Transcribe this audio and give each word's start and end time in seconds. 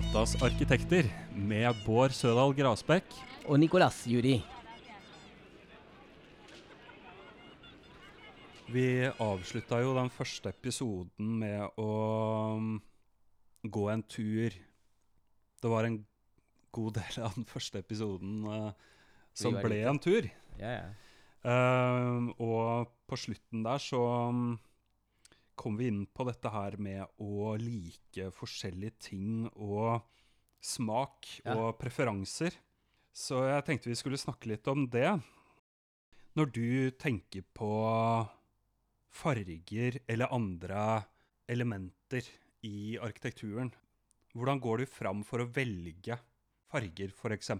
Gatas 0.00 0.32
arkitekter 0.40 1.04
med 1.36 1.76
Bård 1.84 2.14
Sødal 2.16 2.54
Grasbekk. 2.56 3.04
Og 3.52 3.58
Nicolas 3.60 3.98
Juri. 4.08 4.38
Vi 8.72 8.84
avslutta 9.20 9.82
jo 9.84 9.92
den 9.98 10.08
første 10.14 10.54
episoden 10.54 11.34
med 11.42 11.76
å 11.76 11.88
um, 12.56 12.70
gå 13.60 13.84
en 13.92 14.04
tur. 14.08 14.56
Det 15.60 15.74
var 15.74 15.90
en 15.90 16.00
god 16.72 16.96
del 17.02 17.20
av 17.26 17.36
den 17.36 17.48
første 17.50 17.84
episoden 17.84 18.40
uh, 18.48 18.72
som 19.36 19.58
ble 19.58 19.82
litt- 19.82 19.90
en 19.90 20.00
tur. 20.00 20.30
Ja, 20.62 20.78
ja. 20.78 20.88
Uh, 21.44 22.32
og 22.40 22.96
på 23.04 23.20
slutten 23.20 23.68
der 23.68 23.84
så 23.84 24.00
um, 24.32 24.54
kom 25.60 25.76
vi 25.76 25.90
inn 25.90 26.04
på 26.08 26.24
dette 26.28 26.48
her 26.52 26.78
med 26.80 27.04
å 27.20 27.52
like 27.60 28.30
forskjellige 28.32 28.96
ting 29.10 29.44
og 29.52 30.00
smak 30.64 31.28
Ja. 31.44 31.54
og 31.56 31.78
preferanser. 31.80 32.56
Så 33.12 33.42
jeg 33.48 33.64
tenkte 33.66 33.90
vi 33.90 33.98
skulle 33.98 34.20
snakke 34.20 34.48
litt 34.48 34.66
om 34.68 34.86
det. 34.88 35.20
Når 36.36 36.52
du 36.54 36.90
tenker 36.96 37.42
på 37.52 37.70
farger 39.10 39.98
eller 40.08 40.32
andre 40.32 41.04
elementer 41.50 42.22
i 42.62 42.96
arkitekturen, 43.02 43.72
hvordan 44.34 44.60
går 44.62 44.78
du 44.84 44.86
fram 44.86 45.24
for 45.26 45.42
å 45.42 45.48
velge 45.50 46.16
farger, 46.70 47.10
f.eks.? 47.10 47.50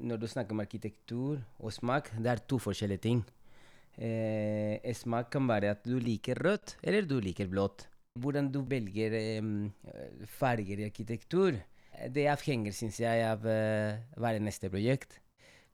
Når 0.00 0.20
du 0.20 0.26
snakker 0.28 0.52
om 0.56 0.60
arkitektur 0.62 1.40
og 1.58 1.72
smak, 1.72 2.10
det 2.20 2.30
er 2.34 2.42
to 2.48 2.58
forskjellige 2.60 3.02
ting. 3.04 3.24
Eh, 4.00 4.94
smak 4.96 5.28
kan 5.34 5.48
være 5.48 5.74
at 5.74 5.82
du 5.84 5.98
liker 6.00 6.38
rødt, 6.40 6.78
eller 6.80 7.04
du 7.04 7.18
liker 7.20 7.50
blått. 7.52 7.84
Hvordan 8.20 8.48
du 8.52 8.62
velger 8.66 9.12
eh, 9.18 9.50
farger 10.38 10.80
i 10.80 10.86
arkitektur, 10.88 11.58
eh, 11.92 12.06
det 12.08 12.24
avhenger, 12.32 12.72
syns 12.72 13.00
jeg, 13.02 13.26
av 13.28 13.44
eh, 13.44 14.00
hver 14.16 14.40
neste 14.40 14.72
projekt. 14.72 15.18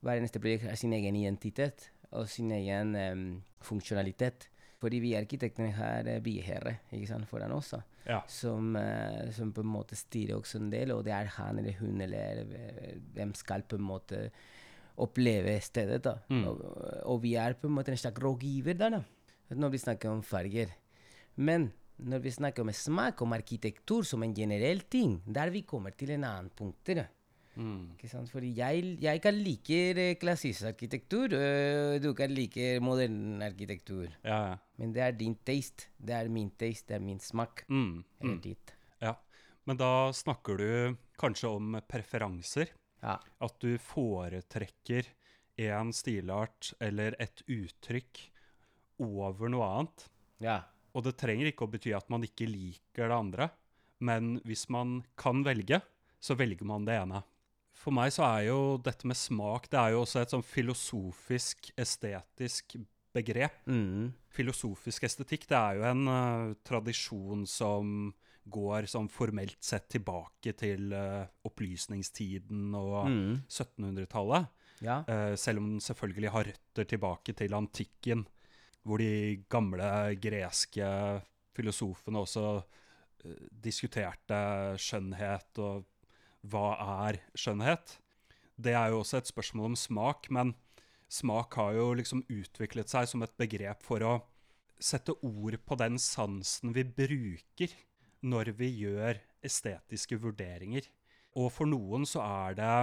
Hver 0.02 0.18
neste 0.24 0.42
projekt 0.42 0.66
har 0.66 0.78
sin 0.78 0.94
egen 0.96 1.16
identitet 1.16 1.86
og 2.10 2.26
sin 2.30 2.50
egen 2.56 2.94
eh, 2.98 3.14
funksjonalitet. 3.64 4.50
Fordi 4.82 4.98
vi 5.00 5.14
arkitektene 5.16 5.70
har 5.78 6.10
eh, 6.10 6.18
byherre 6.22 6.80
ikke 6.90 7.12
sant, 7.12 7.30
foran 7.30 7.54
oss. 7.54 7.76
Ja. 8.06 8.20
som, 8.30 8.76
eh, 8.78 9.32
som 9.34 9.48
på 9.54 9.64
en 9.64 9.70
måte 9.70 9.96
styrer 9.98 10.36
også 10.36 10.60
en 10.60 10.68
del, 10.70 10.92
og 10.94 11.06
det 11.06 11.14
er 11.14 11.30
han 11.38 11.58
eller 11.58 11.74
hun 11.80 12.02
eller 12.04 12.44
hvem 13.16 13.32
skal 13.34 13.64
på 13.66 13.80
en 13.80 13.86
måte 13.86 14.28
oppleve 14.98 15.60
stedet. 15.60 16.02
da. 16.04 16.14
Mm. 16.30 16.44
Og, 16.48 16.60
og 17.12 17.22
vi 17.22 17.34
er 17.34 17.54
på 17.60 17.68
en 17.68 17.74
måte 17.78 17.92
en 17.92 18.00
slags 18.00 18.22
rådgiver 18.22 18.74
der, 18.78 18.90
da, 18.90 19.02
når 19.54 19.68
vi 19.74 19.78
snakker 19.78 20.10
om 20.10 20.22
farger. 20.22 20.72
Men 21.36 21.72
når 21.98 22.18
vi 22.24 22.30
snakker 22.30 22.62
om 22.64 22.72
smak, 22.72 23.20
om 23.22 23.32
arkitektur 23.32 24.02
som 24.04 24.22
en 24.22 24.34
generell 24.34 24.80
ting, 24.90 25.20
der 25.26 25.50
vi 25.50 25.62
kommer 25.62 25.90
til 25.96 26.10
en 26.16 26.24
annen 26.24 26.50
punkt. 26.56 26.84
da. 26.96 27.06
Mm. 27.56 27.92
Ikke 27.96 28.08
sant? 28.10 28.28
Fordi 28.28 28.50
jeg, 28.58 28.98
jeg 29.00 29.20
kan 29.24 29.34
like 29.34 29.78
eh, 29.96 30.14
klassisk 30.20 30.66
arkitektur, 30.68 31.32
og 31.32 32.02
du 32.04 32.10
kan 32.12 32.28
like 32.36 32.80
moderne 32.84 33.44
arkitektur. 33.46 34.10
Ja, 34.24 34.40
ja. 34.50 34.56
Men 34.76 34.92
det 34.92 35.02
er 35.02 35.12
din 35.16 35.36
taste. 35.44 35.86
Det 35.96 36.12
er 36.18 36.28
min 36.28 36.50
taste, 36.50 36.88
det 36.88 36.96
er 36.98 37.04
min 37.04 37.18
smak. 37.20 37.64
Mm. 37.68 38.04
Eller 38.20 38.34
Mm. 38.34 38.40
ditt. 38.44 38.74
Ja, 39.00 39.14
men 39.64 39.76
da 39.80 40.12
snakker 40.12 40.56
du 40.60 40.96
kanskje 41.18 41.48
om 41.48 41.80
preferanser. 41.88 42.68
Ja. 43.02 43.18
At 43.42 43.58
du 43.62 43.76
foretrekker 43.82 45.08
en 45.66 45.92
stilart 45.96 46.72
eller 46.80 47.16
et 47.22 47.42
uttrykk 47.48 48.22
over 49.04 49.52
noe 49.52 49.68
annet. 49.74 50.08
ja. 50.44 50.62
Og 50.96 51.02
det 51.04 51.18
trenger 51.20 51.50
ikke 51.50 51.66
å 51.66 51.68
bety 51.68 51.90
at 51.92 52.06
man 52.08 52.22
ikke 52.24 52.46
liker 52.48 53.10
det 53.10 53.16
andre, 53.16 53.50
men 54.00 54.38
hvis 54.48 54.62
man 54.72 55.02
kan 55.20 55.42
velge, 55.44 55.82
så 56.24 56.32
velger 56.40 56.64
man 56.64 56.86
det 56.88 56.94
ene. 56.96 57.20
For 57.76 57.92
meg 57.92 58.14
så 58.16 58.24
er 58.24 58.46
jo 58.46 58.60
dette 58.80 59.04
med 59.04 59.18
smak 59.20 59.68
det 59.68 59.76
er 59.76 59.92
jo 59.92 60.06
også 60.06 60.22
et 60.22 60.32
sånn 60.32 60.46
filosofisk, 60.46 61.68
estetisk 61.76 62.78
begrep 63.12 63.60
Mm. 63.68 64.14
filosofisk 64.32 65.04
estetikk 65.04 65.44
det 65.48 65.58
er 65.58 65.76
jo 65.76 65.84
en 65.90 66.08
uh, 66.08 66.54
tradisjon 66.64 67.44
som 67.48 68.14
går 68.46 68.86
sånn 68.90 69.08
formelt 69.10 69.58
sett 69.64 69.88
tilbake 69.90 70.52
til 70.58 70.92
uh, 70.94 71.26
opplysningstiden 71.48 72.74
og 72.78 73.08
Mm. 73.10 73.42
1700-tallet. 73.48 74.46
Ja. 74.84 75.00
Uh, 75.08 75.34
selv 75.36 75.62
om 75.62 75.70
den 75.72 75.80
selvfølgelig 75.80 76.30
har 76.34 76.48
røtter 76.50 76.84
tilbake 76.84 77.34
til 77.34 77.54
antikken, 77.56 78.26
hvor 78.86 79.02
de 79.02 79.42
gamle 79.50 80.14
greske 80.22 80.86
filosofene 81.56 82.22
også 82.22 82.44
uh, 82.62 83.46
diskuterte 83.50 84.38
skjønnhet 84.78 85.58
og 85.58 85.86
hva 86.46 86.68
er 87.08 87.18
skjønnhet. 87.34 87.98
Det 88.56 88.72
er 88.72 88.92
jo 88.92 89.00
også 89.02 89.18
et 89.18 89.32
spørsmål 89.32 89.72
om 89.72 89.76
smak, 89.76 90.30
men 90.30 90.54
smak 91.08 91.54
har 91.58 91.74
jo 91.74 91.90
liksom 91.98 92.22
utviklet 92.30 92.88
seg 92.88 93.08
som 93.10 93.22
et 93.26 93.34
begrep 93.38 93.82
for 93.82 94.02
å 94.06 94.14
sette 94.78 95.14
ord 95.24 95.56
på 95.64 95.76
den 95.80 95.96
sansen 95.98 96.74
vi 96.76 96.84
bruker 96.84 97.74
når 98.24 98.52
vi 98.58 98.70
gjør 98.82 99.18
estetiske 99.44 100.18
vurderinger. 100.22 100.86
Og 101.36 101.50
for 101.52 101.68
noen 101.68 102.06
så 102.08 102.22
er 102.24 102.56
det 102.58 102.76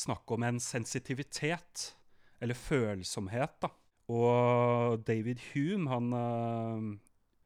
snakk 0.00 0.30
om 0.34 0.46
en 0.46 0.58
sensitivitet, 0.62 1.92
eller 2.40 2.56
følsomhet, 2.56 3.58
da. 3.62 3.70
Og 4.10 5.04
David 5.06 5.38
Hume, 5.52 5.86
han 5.90 6.10
eh, 6.16 6.86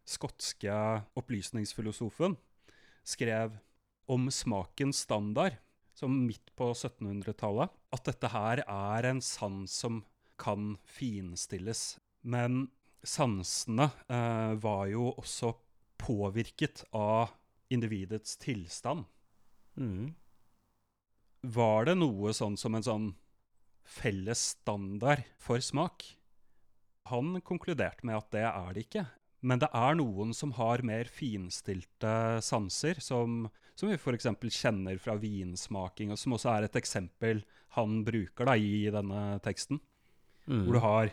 skotske 0.09 0.77
opplysningsfilosofen, 1.19 2.39
skrev 3.05 3.59
om 4.09 4.31
smakens 4.33 5.03
standard, 5.05 5.59
som 5.95 6.15
midt 6.27 6.51
på 6.59 6.73
1700-tallet, 6.73 7.73
at 7.95 8.09
dette 8.09 8.31
her 8.33 8.65
er 8.65 9.11
en 9.11 9.21
sans 9.23 9.71
som 9.71 10.01
kan 10.41 10.75
finstilles. 10.89 11.99
Men 12.25 12.67
sansene 13.05 13.91
eh, 14.09 14.55
var 14.61 14.89
jo 14.91 15.13
også 15.13 15.53
påvirket 16.05 16.85
av 16.93 17.33
individets 17.73 18.37
tilstand. 18.37 19.05
Mm. 19.77 20.13
Var 21.45 21.89
det 21.89 21.97
noe 21.99 22.33
sånn 22.37 22.57
som 22.61 22.77
en 22.77 22.87
sånn 22.87 23.09
felles 23.85 24.43
standard 24.55 25.25
for 25.41 25.65
smak? 25.65 26.07
Han 27.11 27.41
konkluderte 27.45 28.07
med 28.07 28.17
at 28.21 28.31
det 28.33 28.47
er 28.49 28.77
det 28.77 28.87
ikke. 28.87 29.05
Men 29.45 29.61
det 29.61 29.69
er 29.77 29.99
noen 29.99 30.33
som 30.33 30.55
har 30.57 30.81
mer 30.87 31.09
finstilte 31.13 32.13
sanser, 32.45 33.01
som, 33.05 33.45
som 33.77 33.91
vi 33.91 33.99
f.eks. 33.99 34.31
kjenner 34.57 34.97
fra 35.03 35.19
vinsmaking, 35.21 36.15
og 36.15 36.21
som 36.21 36.37
også 36.37 36.55
er 36.55 36.69
et 36.69 36.79
eksempel 36.81 37.43
han 37.77 38.01
bruker 38.07 38.49
da, 38.49 38.55
i 38.57 38.89
denne 38.95 39.37
teksten. 39.45 39.83
Mm. 40.49 40.65
Hvor 40.65 40.79
du 40.79 40.81
har, 40.85 41.13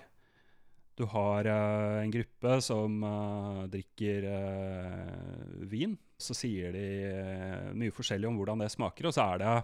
du 0.96 1.06
har 1.06 1.48
uh, 1.48 2.04
en 2.04 2.12
gruppe 2.12 2.58
som 2.62 3.04
uh, 3.04 3.64
drikker 3.72 4.28
uh, 4.28 5.66
vin. 5.72 5.96
Så 6.22 6.36
sier 6.38 6.76
de 6.76 7.74
mye 7.78 7.94
forskjellig 7.96 8.30
om 8.30 8.38
hvordan 8.38 8.62
det 8.62 8.70
smaker, 8.74 9.10
og 9.10 9.16
så 9.16 9.26
er 9.34 9.42
det, 9.42 9.56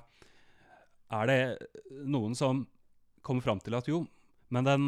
er 1.13 1.29
det 1.29 2.01
noen 2.09 2.33
som 2.37 2.63
kommer 3.21 3.45
fram 3.45 3.61
til 3.61 3.77
at 3.77 3.89
jo, 3.91 4.01
men 4.49 4.65
den 4.65 4.87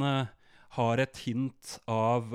har 0.80 1.01
et 1.03 1.21
hint 1.27 1.75
av 1.89 2.33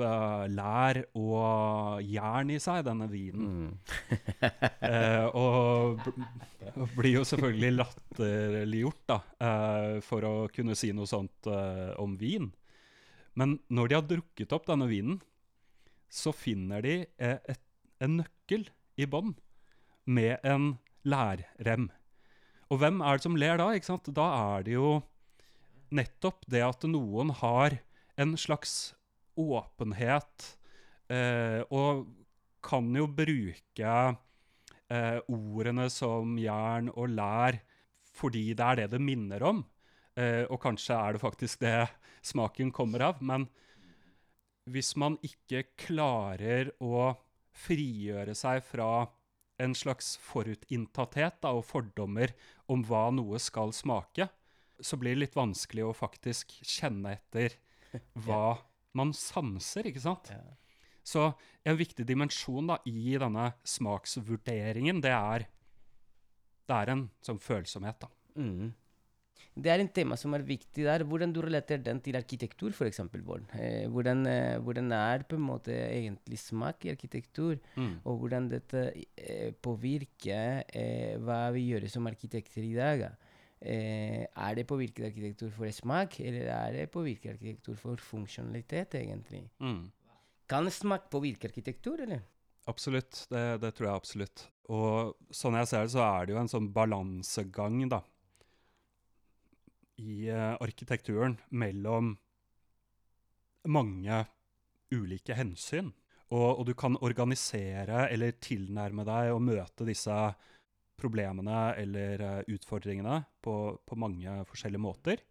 lær 0.51 1.01
og 1.19 1.99
jern 2.07 2.53
i 2.55 2.61
seg, 2.63 2.85
denne 2.87 3.09
vinen. 3.11 3.73
Mm. 3.75 3.75
Og 5.43 5.99
bl- 5.99 6.25
og 6.75 6.95
blir 6.95 7.17
jo 7.17 7.23
selvfølgelig 7.27 7.75
latterliggjort 7.75 9.03
da, 9.11 9.19
for 10.03 10.27
å 10.27 10.33
kunne 10.55 10.75
si 10.79 10.91
noe 10.95 11.09
sånt 11.09 11.51
om 11.99 12.15
vin. 12.19 12.51
Men 13.35 13.59
når 13.67 13.91
de 13.91 13.97
har 13.97 14.07
drukket 14.07 14.55
opp 14.55 14.67
denne 14.69 14.87
vinen, 14.89 15.19
så 16.11 16.31
finner 16.35 16.83
de 16.85 16.95
eh, 17.03 17.39
et, 17.51 17.61
en 18.03 18.21
nøkkel 18.21 18.69
i 18.95 19.07
bånn 19.09 19.33
med 20.05 20.39
en 20.47 20.75
lærrem. 21.05 21.89
Og 22.71 22.79
hvem 22.81 23.01
er 23.03 23.17
det 23.17 23.25
som 23.25 23.37
ler 23.37 23.59
da? 23.61 23.71
ikke 23.75 23.91
sant? 23.91 24.07
Da 24.15 24.27
er 24.55 24.65
det 24.65 24.77
jo 24.77 24.99
nettopp 25.95 26.45
det 26.51 26.63
at 26.65 26.85
noen 26.89 27.33
har 27.41 27.77
en 28.19 28.35
slags 28.39 28.95
åpenhet, 29.35 30.55
eh, 31.11 31.61
og 31.69 32.07
kan 32.65 32.87
jo 32.95 33.05
bruke 33.11 33.93
eh, 34.89 35.19
ordene 35.27 35.89
som 35.93 36.37
jern 36.39 36.89
og 36.95 37.11
lær 37.13 37.59
fordi 38.15 38.53
det 38.55 38.63
er 38.65 38.79
det 38.79 38.91
det 38.95 39.01
minner 39.03 39.43
om. 39.43 39.65
Eh, 40.15 40.43
og 40.47 40.61
kanskje 40.63 40.95
er 40.95 41.15
det 41.15 41.23
faktisk 41.23 41.61
det 41.63 41.77
smaken 42.25 42.71
kommer 42.75 43.03
av. 43.11 43.21
Men 43.21 43.47
hvis 44.71 44.95
man 44.97 45.19
ikke 45.25 45.65
klarer 45.77 46.71
å 46.81 47.13
frigjøre 47.55 48.35
seg 48.35 48.63
fra 48.65 49.07
en 49.61 49.75
slags 49.77 50.15
forutinntatthet 50.19 51.39
da, 51.43 51.53
og 51.55 51.67
fordommer 51.67 52.33
om 52.71 52.83
hva 52.87 53.07
noe 53.15 53.39
skal 53.39 53.71
smake, 53.75 54.27
så 54.83 54.99
blir 54.99 55.15
det 55.15 55.23
litt 55.23 55.37
vanskelig 55.37 55.85
å 55.87 55.95
faktisk 55.95 56.57
kjenne 56.59 57.15
etter 57.15 57.55
hva 58.25 58.57
man 58.95 59.13
sanser, 59.15 59.87
ikke 59.87 60.03
sant? 60.03 60.31
Så 61.05 61.29
en 61.63 61.77
viktig 61.77 62.07
dimensjon 62.07 62.71
da, 62.71 62.79
i 62.89 63.15
denne 63.21 63.51
smaksvurderingen, 63.67 65.03
det 65.03 65.13
er 65.13 65.45
det 66.65 66.77
er 66.81 66.91
en 66.95 67.03
sånn 67.21 67.39
følsomhet, 67.41 68.01
da. 68.01 68.09
Mm. 68.41 68.71
Det 69.55 69.71
er 69.71 69.79
en 69.79 69.91
tema 69.95 70.17
som 70.19 70.33
er 70.35 70.43
viktig 70.43 70.83
der. 70.83 71.05
Hvordan 71.07 71.31
du 71.31 71.39
relaterer 71.43 71.83
den 71.85 72.01
til 72.03 72.17
arkitektur, 72.19 72.73
f.eks. 72.75 72.99
Eh, 72.99 73.85
hvordan, 73.87 74.25
eh, 74.27 74.57
hvordan 74.59 74.91
er 74.91 75.23
på 75.23 75.37
en 75.39 75.45
måte 75.47 75.71
egentlig 75.71 76.39
smak 76.41 76.83
i 76.83 76.91
arkitektur? 76.91 77.55
Mm. 77.79 77.93
Og 78.03 78.17
hvordan 78.19 78.49
dette 78.51 78.81
eh, 79.15 79.53
påvirker 79.55 80.65
eh, 80.67 81.15
hva 81.23 81.53
vi 81.55 81.69
gjør 81.69 81.87
som 81.93 82.11
arkitekter 82.11 82.67
i 82.67 82.73
dag. 82.75 83.05
Eh, 83.63 84.25
er 84.27 84.57
det 84.59 84.67
påvirket 84.67 85.07
arkitektur 85.07 85.53
for 85.55 85.71
smak, 85.71 86.19
eller 86.19 86.51
er 86.51 86.73
det 86.75 86.89
påvirket 86.91 87.37
arkitektur 87.37 87.77
for 87.79 88.01
funksjonalitet, 88.11 88.99
egentlig? 88.99 89.45
Mm. 89.63 89.85
Kan 90.51 90.67
smak 90.69 91.07
påvirke 91.09 91.47
arkitektur, 91.47 92.03
eller? 92.03 92.27
Absolutt, 92.67 93.23
det, 93.31 93.61
det 93.63 93.71
tror 93.77 93.87
jeg 93.87 94.01
absolutt. 94.01 94.43
Og 94.73 95.15
sånn 95.33 95.55
jeg 95.61 95.69
ser 95.69 95.87
det, 95.87 95.93
så 95.95 96.03
er 96.03 96.25
det 96.25 96.35
jo 96.35 96.41
en 96.41 96.51
sånn 96.51 96.69
balansegang, 96.75 97.79
da, 97.89 98.01
i 100.01 100.27
eh, 100.29 100.55
arkitekturen 100.61 101.37
mellom 101.49 102.15
mange 103.65 104.25
ulike 104.93 105.37
hensyn. 105.37 105.93
Og, 106.33 106.59
og 106.59 106.65
du 106.67 106.73
kan 106.77 106.97
organisere 107.05 108.07
eller 108.09 108.37
tilnærme 108.41 109.05
deg 109.07 109.31
og 109.35 109.43
møte 109.45 109.87
disse 109.87 110.15
problemene 110.99 111.73
eller 111.79 112.23
eh, 112.23 112.53
utfordringene 112.55 113.21
på, 113.43 113.55
på 113.85 113.99
mange 113.99 114.41
forskjellige 114.49 114.85
måter. 114.85 115.23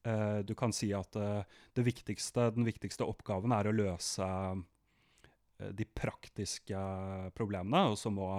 Uh, 0.00 0.40
du 0.48 0.54
kan 0.56 0.72
si 0.72 0.86
at 0.96 1.12
uh, 1.20 1.44
viktigste, 1.76 2.46
den 2.56 2.64
viktigste 2.64 3.04
oppgaven 3.04 3.52
er 3.52 3.68
å 3.68 3.74
løse 3.76 4.24
uh, 4.24 4.62
de 5.76 5.84
praktiske 5.84 6.80
problemene, 7.36 7.90
og 7.92 7.98
så 8.00 8.08
må 8.08 8.30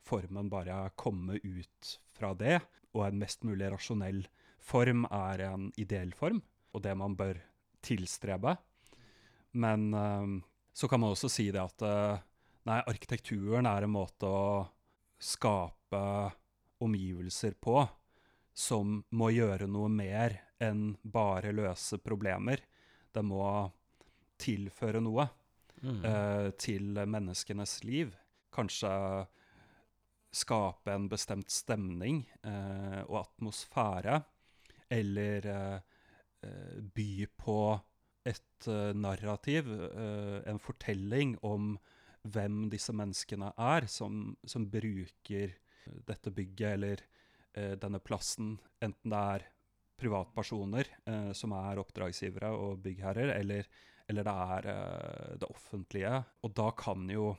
formen 0.00 0.48
bare 0.48 0.86
komme 0.96 1.36
ut 1.44 1.90
fra 2.16 2.32
det. 2.32 2.56
Og 2.96 3.04
en 3.04 3.20
mest 3.20 3.44
mulig 3.44 3.68
rasjonell 3.68 4.24
form 4.60 5.06
er 5.10 5.46
en 5.48 5.70
ideell 5.80 6.12
form, 6.16 6.42
og 6.74 6.82
det 6.84 6.94
man 6.98 7.16
bør 7.18 7.40
tilstrebe. 7.82 8.56
Men 9.52 9.94
eh, 9.94 10.26
så 10.72 10.88
kan 10.88 11.00
man 11.02 11.14
også 11.14 11.30
si 11.32 11.48
det 11.50 11.62
at 11.62 11.82
eh, 11.86 12.20
nei, 12.70 12.78
arkitekturen 12.86 13.66
er 13.66 13.86
en 13.86 13.94
måte 13.96 14.28
å 14.28 14.68
skape 15.20 16.04
omgivelser 16.80 17.56
på 17.60 17.82
som 18.56 19.00
må 19.16 19.30
gjøre 19.32 19.66
noe 19.70 19.88
mer 19.92 20.38
enn 20.60 20.94
bare 21.02 21.52
løse 21.56 21.98
problemer. 22.02 22.60
Det 23.12 23.22
må 23.24 23.44
tilføre 24.40 25.00
noe 25.04 25.28
Mm. 25.80 26.04
eh, 26.04 26.50
til 26.60 26.98
menneskenes 27.08 27.78
liv. 27.88 28.10
Kanskje 28.52 28.90
skape 30.30 30.92
en 30.92 31.06
bestemt 31.08 31.48
stemning 31.48 32.18
eh, 32.44 33.00
og 33.06 33.22
atmosfære. 33.22 34.18
Eller 34.90 35.46
eh, 35.46 35.78
eh, 36.46 36.74
by 36.82 37.12
på 37.38 37.60
et 38.26 38.68
eh, 38.68 38.90
narrativ, 38.94 39.70
en 39.70 40.60
fortelling 40.60 41.38
om 41.46 41.72
hvem 42.28 42.66
disse 42.72 42.92
menneskene 42.92 43.54
er 43.56 43.86
som, 43.88 44.34
som 44.44 44.66
bruker 44.68 45.54
dette 46.06 46.30
bygget 46.30 46.74
eller 46.74 47.00
denne 47.80 47.98
plassen, 47.98 48.52
enten 48.84 49.10
det 49.10 49.20
er 49.34 49.46
privatpersoner 50.00 50.88
eh, 51.06 51.30
som 51.36 51.54
er 51.56 51.80
oppdragsgivere 51.82 52.50
og 52.56 52.80
byggherrer, 52.84 53.34
eller, 53.36 53.68
eller 54.10 54.26
det 54.26 54.36
er 54.56 54.68
eh, 54.74 55.36
det 55.42 55.50
offentlige. 55.50 56.14
Og 56.46 56.54
da 56.56 56.70
kan 56.78 57.08
jo 57.12 57.34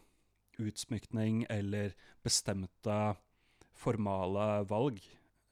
utsmykning 0.62 1.46
eller 1.50 1.96
bestemte 2.24 3.00
formale 3.82 4.64
valg, 4.70 5.00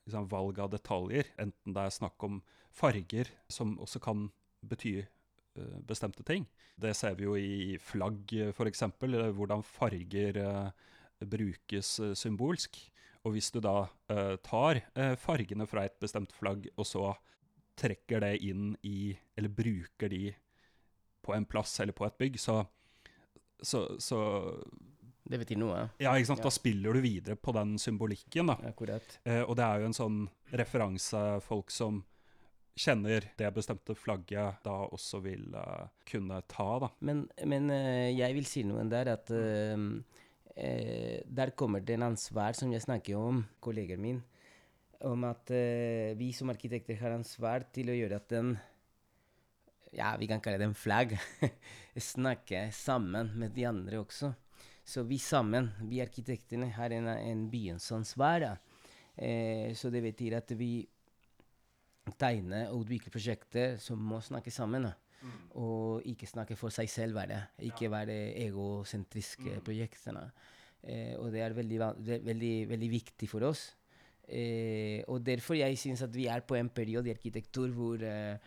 liksom 0.10 0.28
valg 0.32 0.60
av 0.60 0.74
detaljer, 0.74 1.30
enten 1.40 1.76
det 1.76 1.86
er 1.86 1.96
snakk 1.96 2.26
om 2.26 2.42
farger, 2.76 3.30
som 3.52 3.78
også 3.82 4.02
kan 4.04 4.28
bety 4.66 5.00
uh, 5.04 5.80
bestemte 5.88 6.26
ting. 6.28 6.48
Det 6.80 6.96
ser 6.98 7.16
vi 7.20 7.28
jo 7.28 7.36
i 7.38 7.78
flagg, 7.82 8.34
f.eks., 8.54 8.86
hvordan 9.00 9.64
farger 9.66 10.40
uh, 10.42 10.72
brukes 11.26 11.98
uh, 12.04 12.14
symbolsk. 12.18 12.80
Og 13.28 13.36
hvis 13.36 13.50
du 13.52 13.60
da 13.60 13.90
tar 14.48 14.78
fargene 15.20 15.66
fra 15.68 15.82
et 15.84 15.98
bestemt 16.00 16.32
flagg, 16.32 16.70
og 16.80 16.86
så 16.88 17.10
trekker 17.76 18.24
det 18.24 18.38
inn 18.48 18.78
i 18.88 19.12
Eller 19.36 19.52
bruker 19.52 20.08
de 20.08 20.30
på 21.20 21.36
en 21.36 21.46
plass 21.46 21.74
eller 21.84 21.92
på 21.92 22.06
et 22.08 22.16
bygg, 22.16 22.40
så, 22.40 22.62
så, 23.60 23.84
så 24.00 24.20
Det 25.30 25.38
betyr 25.38 25.60
noe. 25.62 25.82
Ja, 26.02 26.16
ikke 26.18 26.32
sant? 26.32 26.42
Ja. 26.42 26.48
Da 26.48 26.54
spiller 26.54 26.96
du 26.96 27.04
videre 27.06 27.38
på 27.38 27.54
den 27.54 27.76
symbolikken, 27.82 28.50
da. 28.50 28.56
Akkurat. 28.72 29.20
Eh, 29.24 29.44
og 29.44 29.54
det 29.60 29.66
er 29.66 29.84
jo 29.84 29.90
en 29.92 29.98
sånn 29.98 30.24
referanse 30.58 31.22
folk 31.46 31.70
som 31.74 32.02
kjenner 32.80 33.28
det 33.38 33.52
bestemte 33.54 33.96
flagget, 33.98 34.64
da 34.64 34.76
også 34.88 35.20
vil 35.24 35.52
uh, 35.54 35.90
kunne 36.08 36.40
ta, 36.50 36.70
da. 36.86 36.90
Men, 37.06 37.26
men 37.50 37.70
uh, 37.74 38.08
jeg 38.08 38.38
vil 38.38 38.48
si 38.48 38.64
noe 38.68 38.86
der 38.90 39.14
at 39.18 39.32
uh, 39.36 39.86
Der 40.60 41.54
kommer 41.56 41.84
det 41.84 41.96
en 41.96 42.10
ansvar 42.10 42.58
som 42.58 42.72
jeg 42.74 42.84
snakker 42.84 43.20
om, 43.20 43.44
kollegaen 43.64 44.02
min, 44.04 44.18
om 45.08 45.24
at 45.24 45.48
vi 46.20 46.34
som 46.36 46.50
arkitekter 46.52 46.98
har 47.00 47.14
ansvar 47.16 47.64
til 47.72 47.94
å 47.94 47.96
gjøre 47.96 48.18
at 48.20 48.34
den 48.34 48.50
Ja, 49.96 50.10
vi 50.20 50.28
kan 50.28 50.42
kalle 50.44 50.60
det 50.60 50.68
en 50.68 50.76
flagg. 50.76 51.14
Snakke 51.96 52.66
sammen 52.76 53.32
med 53.40 53.56
de 53.56 53.64
andre 53.70 54.02
også. 54.02 54.34
Så 54.90 55.04
vi 55.06 55.20
sammen, 55.22 55.70
vi 55.86 56.02
arkitektene, 56.02 56.72
har 56.74 56.94
en, 56.96 57.12
en 57.14 57.44
byens 57.52 57.92
ansvar. 57.94 58.48
Eh, 59.14 59.76
så 59.78 59.92
det 59.94 60.02
betyr 60.02 60.40
at 60.40 60.54
vi 60.58 60.82
tegner 62.18 62.72
og 62.72 62.88
utvikler 62.88 63.14
prosjekter 63.14 63.78
som 63.82 64.02
må 64.02 64.18
snakke 64.26 64.54
sammen. 64.54 64.88
Mm. 65.20 65.36
Og 65.62 66.08
ikke 66.10 66.30
snakke 66.30 66.58
for 66.58 66.74
seg 66.74 66.90
selv, 66.90 67.20
være. 67.20 67.42
Ikke 67.70 67.92
være 67.92 68.16
egosentriske 68.48 69.60
prosjektene. 69.66 70.26
Eh, 70.82 71.14
og 71.20 71.30
det 71.36 71.44
er 71.44 71.58
veldig, 71.58 71.80
veldig, 72.26 72.54
veldig 72.72 72.90
viktig 72.96 73.30
for 73.30 73.46
oss. 73.50 73.68
Eh, 74.26 75.04
og 75.10 75.22
derfor 75.26 75.58
jeg 75.60 75.78
syns 75.82 76.02
at 76.06 76.14
vi 76.16 76.28
er 76.32 76.42
på 76.46 76.58
en 76.58 76.70
periode 76.70 77.10
i 77.10 77.14
arkitektur 77.14 77.70
hvor, 77.74 78.02
eh, 78.06 78.38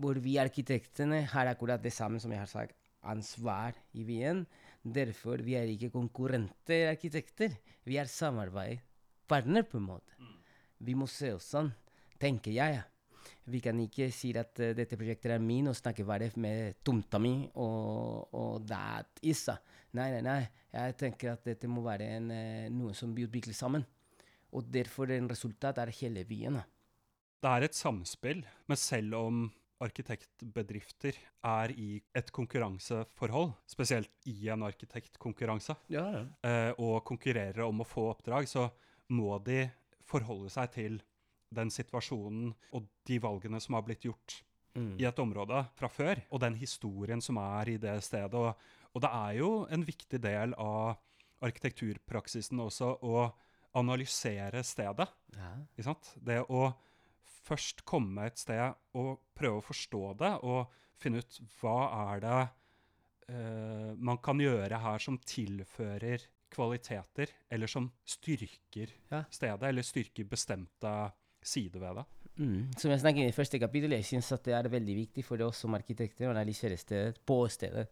hvor 0.00 0.20
vi 0.20 0.38
arkitektene 0.40 1.24
har 1.32 1.52
akkurat 1.52 1.82
det 1.82 1.92
samme 1.92 2.20
som 2.20 2.32
jeg 2.32 2.40
har 2.40 2.52
sagt, 2.52 2.76
ansvar 3.06 3.76
i 3.94 4.04
byen. 4.04 4.44
Derfor 4.86 5.42
vi 5.42 5.56
er 5.58 5.66
ikke 5.66 5.90
konkurrenter 5.90 6.92
arkitekter. 6.92 7.56
Vi 7.86 7.96
er 7.98 8.06
samarbeidspartner, 8.06 9.64
på 9.66 9.80
en 9.80 9.88
måte. 9.88 10.14
Vi 10.78 10.94
må 10.94 11.08
se 11.10 11.32
oss 11.34 11.48
sånn, 11.54 11.72
tenker 12.22 12.54
jeg. 12.54 12.78
Vi 13.50 13.58
kan 13.62 13.78
ikke 13.82 14.08
si 14.14 14.30
at 14.38 14.58
uh, 14.62 14.70
dette 14.76 14.98
prosjektet 14.98 15.32
er 15.34 15.42
min, 15.42 15.66
og 15.70 15.78
snakke 15.78 16.06
bare 16.06 16.30
med 16.42 16.78
tomta 16.86 17.18
mi 17.22 17.48
og, 17.54 18.30
og 18.34 18.66
that 18.68 19.22
is. 19.26 19.42
Nei, 19.96 20.10
nei, 20.14 20.22
nei. 20.22 20.40
Jeg 20.76 20.96
tenker 21.00 21.32
at 21.32 21.46
dette 21.46 21.70
må 21.70 21.82
være 21.86 22.10
en, 22.20 22.30
uh, 22.30 22.70
noe 22.70 22.94
som 22.94 23.14
vi 23.16 23.26
utvikler 23.26 23.56
sammen. 23.56 23.86
Og 24.54 24.70
derfor 24.70 25.10
en 25.10 25.30
resultat 25.30 25.78
er 25.82 25.94
hele 25.98 26.22
byen. 26.28 26.60
Det 27.42 27.50
er 27.50 27.66
et 27.66 27.76
samspill, 27.76 28.44
men 28.66 28.78
selv 28.80 29.18
om 29.18 29.46
arkitektbedrifter 29.84 31.16
er 31.44 31.72
i 31.76 32.00
et 32.16 32.30
konkurranseforhold, 32.32 33.52
spesielt 33.68 34.10
i 34.26 34.48
en 34.52 34.62
arkitektkonkurranse, 34.66 35.76
Ja, 35.92 36.04
ja. 36.12 36.22
eh, 36.42 36.72
og 36.78 37.04
konkurrerer 37.04 37.60
om 37.66 37.80
å 37.80 37.86
få 37.88 38.08
oppdrag, 38.14 38.48
så 38.48 38.70
må 39.12 39.38
de 39.44 39.66
forholde 40.06 40.50
seg 40.50 40.72
til 40.72 41.00
den 41.54 41.70
situasjonen 41.70 42.54
og 42.74 42.88
de 43.06 43.18
valgene 43.22 43.60
som 43.60 43.74
har 43.78 43.82
blitt 43.86 44.04
gjort 44.08 44.42
Mm. 44.76 44.98
i 45.00 45.04
et 45.08 45.18
område 45.18 45.62
fra 45.74 45.88
før, 45.88 46.18
og 46.30 46.40
den 46.42 46.54
historien 46.60 47.20
som 47.24 47.38
er 47.40 47.68
i 47.72 47.76
det 47.80 47.94
stedet. 48.04 48.34
Og, 48.34 48.52
og 48.92 49.00
det 49.00 49.08
er 49.08 49.38
jo 49.38 49.66
en 49.72 49.82
viktig 49.88 50.18
del 50.20 50.52
av 50.60 50.98
arkitekturpraksisen 51.40 52.60
også 52.60 52.90
å 53.02 53.22
analysere 53.76 54.60
stedet. 54.64 55.08
ja. 55.34 55.48
Ikke 55.72 55.84
sant? 55.86 56.10
Det 56.20 56.42
å 56.48 56.74
først 57.46 57.84
komme 57.86 58.26
et 58.26 58.40
sted 58.40 58.74
og 58.98 59.20
prøve 59.36 59.60
å 59.60 59.66
forstå 59.66 60.04
det, 60.22 60.32
og 60.42 60.72
finne 61.00 61.22
ut 61.22 61.40
hva 61.60 61.76
er 62.12 62.24
det 62.24 62.40
uh, 63.30 63.92
man 63.98 64.18
kan 64.24 64.40
gjøre 64.40 64.80
her 64.82 65.02
som 65.02 65.18
tilfører 65.22 66.24
kvaliteter, 66.56 67.32
eller 67.50 67.70
som 67.70 67.90
styrker 68.06 68.92
Ja. 69.10 69.24
stedet, 69.30 69.62
eller 69.62 69.82
styrker 69.82 70.24
bestemte 70.24 70.92
sider 71.42 71.80
ved 71.80 71.96
det. 72.00 72.04
Mm. 72.36 72.72
Som 72.76 72.90
jeg 72.90 73.00
snakket 73.00 73.22
i 73.22 73.30
det 73.30 73.36
første 73.36 73.58
kapittel, 73.58 73.94
jeg 73.96 74.04
syns 74.04 74.28
det 74.44 74.54
er 74.54 74.68
veldig 74.68 74.96
viktig 74.96 75.24
for 75.24 75.40
oss 75.46 75.62
som 75.64 75.74
arkitekter 75.74 76.28
å 76.28 76.34
analysere 76.34 76.76
stedet 76.76 77.20
på 77.26 77.38
stedet. 77.48 77.88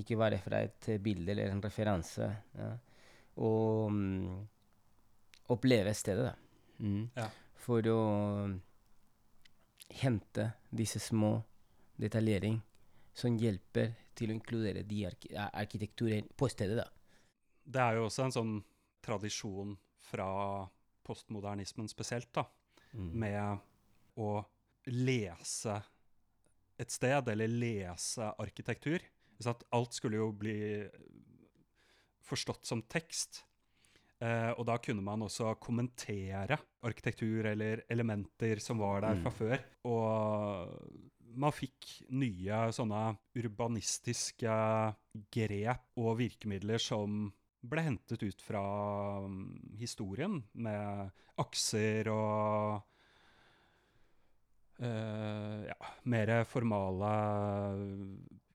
Ikke 0.00 0.16
bare 0.16 0.38
fra 0.40 0.62
et 0.64 0.88
bilde 1.02 1.34
eller 1.34 1.52
en 1.52 1.60
referanse. 1.60 2.28
Ja. 2.56 2.70
Og 3.36 3.92
um, 3.92 4.46
oppleve 5.52 5.92
stedet, 5.94 6.30
da. 6.30 6.34
Mm. 6.80 7.10
Ja. 7.16 7.28
For 7.62 7.86
å 7.92 8.00
hente 9.90 10.52
disse 10.70 11.00
små 11.00 11.42
detaljering 12.00 12.60
som 13.14 13.36
hjelper 13.36 13.94
til 14.14 14.30
å 14.30 14.36
inkludere 14.36 14.82
de 14.88 15.06
ark 15.06 15.26
arkitekturer 15.52 16.28
på 16.36 16.48
stedet. 16.48 16.76
da. 16.76 16.88
Det 17.64 17.80
er 17.80 17.94
jo 17.96 18.06
også 18.06 18.24
en 18.24 18.32
sånn 18.32 18.64
tradisjon 19.02 19.76
fra 19.98 20.68
postmodernismen 21.04 21.88
spesielt, 21.88 22.32
da, 22.32 22.44
Mm. 22.94 23.12
med 23.14 23.58
å 24.18 24.44
lese 24.86 25.82
et 26.78 26.90
sted, 26.90 27.28
eller 27.28 27.48
lese 27.48 28.34
arkitektur. 28.38 29.00
Alt 29.72 29.92
skulle 29.94 30.16
jo 30.16 30.30
bli 30.32 30.88
forstått 32.20 32.66
som 32.66 32.82
tekst. 32.82 33.44
Eh, 34.22 34.52
og 34.54 34.66
da 34.68 34.76
kunne 34.78 35.02
man 35.02 35.24
også 35.26 35.56
kommentere 35.62 36.58
arkitektur 36.86 37.48
eller 37.50 37.82
elementer 37.90 38.60
som 38.62 38.78
var 38.78 39.00
der 39.02 39.16
Mm. 39.16 39.22
fra 39.22 39.30
før. 39.30 39.64
Og 39.84 40.68
man 41.34 41.52
fikk 41.52 42.04
nye 42.10 42.72
sånne 42.72 43.16
urbanistiske 43.34 44.56
grep 45.32 45.82
og 45.96 46.18
virkemidler 46.18 46.78
som 46.78 47.32
ble 47.62 47.82
hentet 47.82 48.22
ut 48.22 48.42
fra 48.42 48.62
mm, 49.26 49.76
historien, 49.78 50.42
med 50.52 51.10
akser 51.38 52.10
og 52.10 52.82
uh, 54.82 55.62
ja, 55.66 55.78
mer 56.04 56.44
formale 56.44 57.12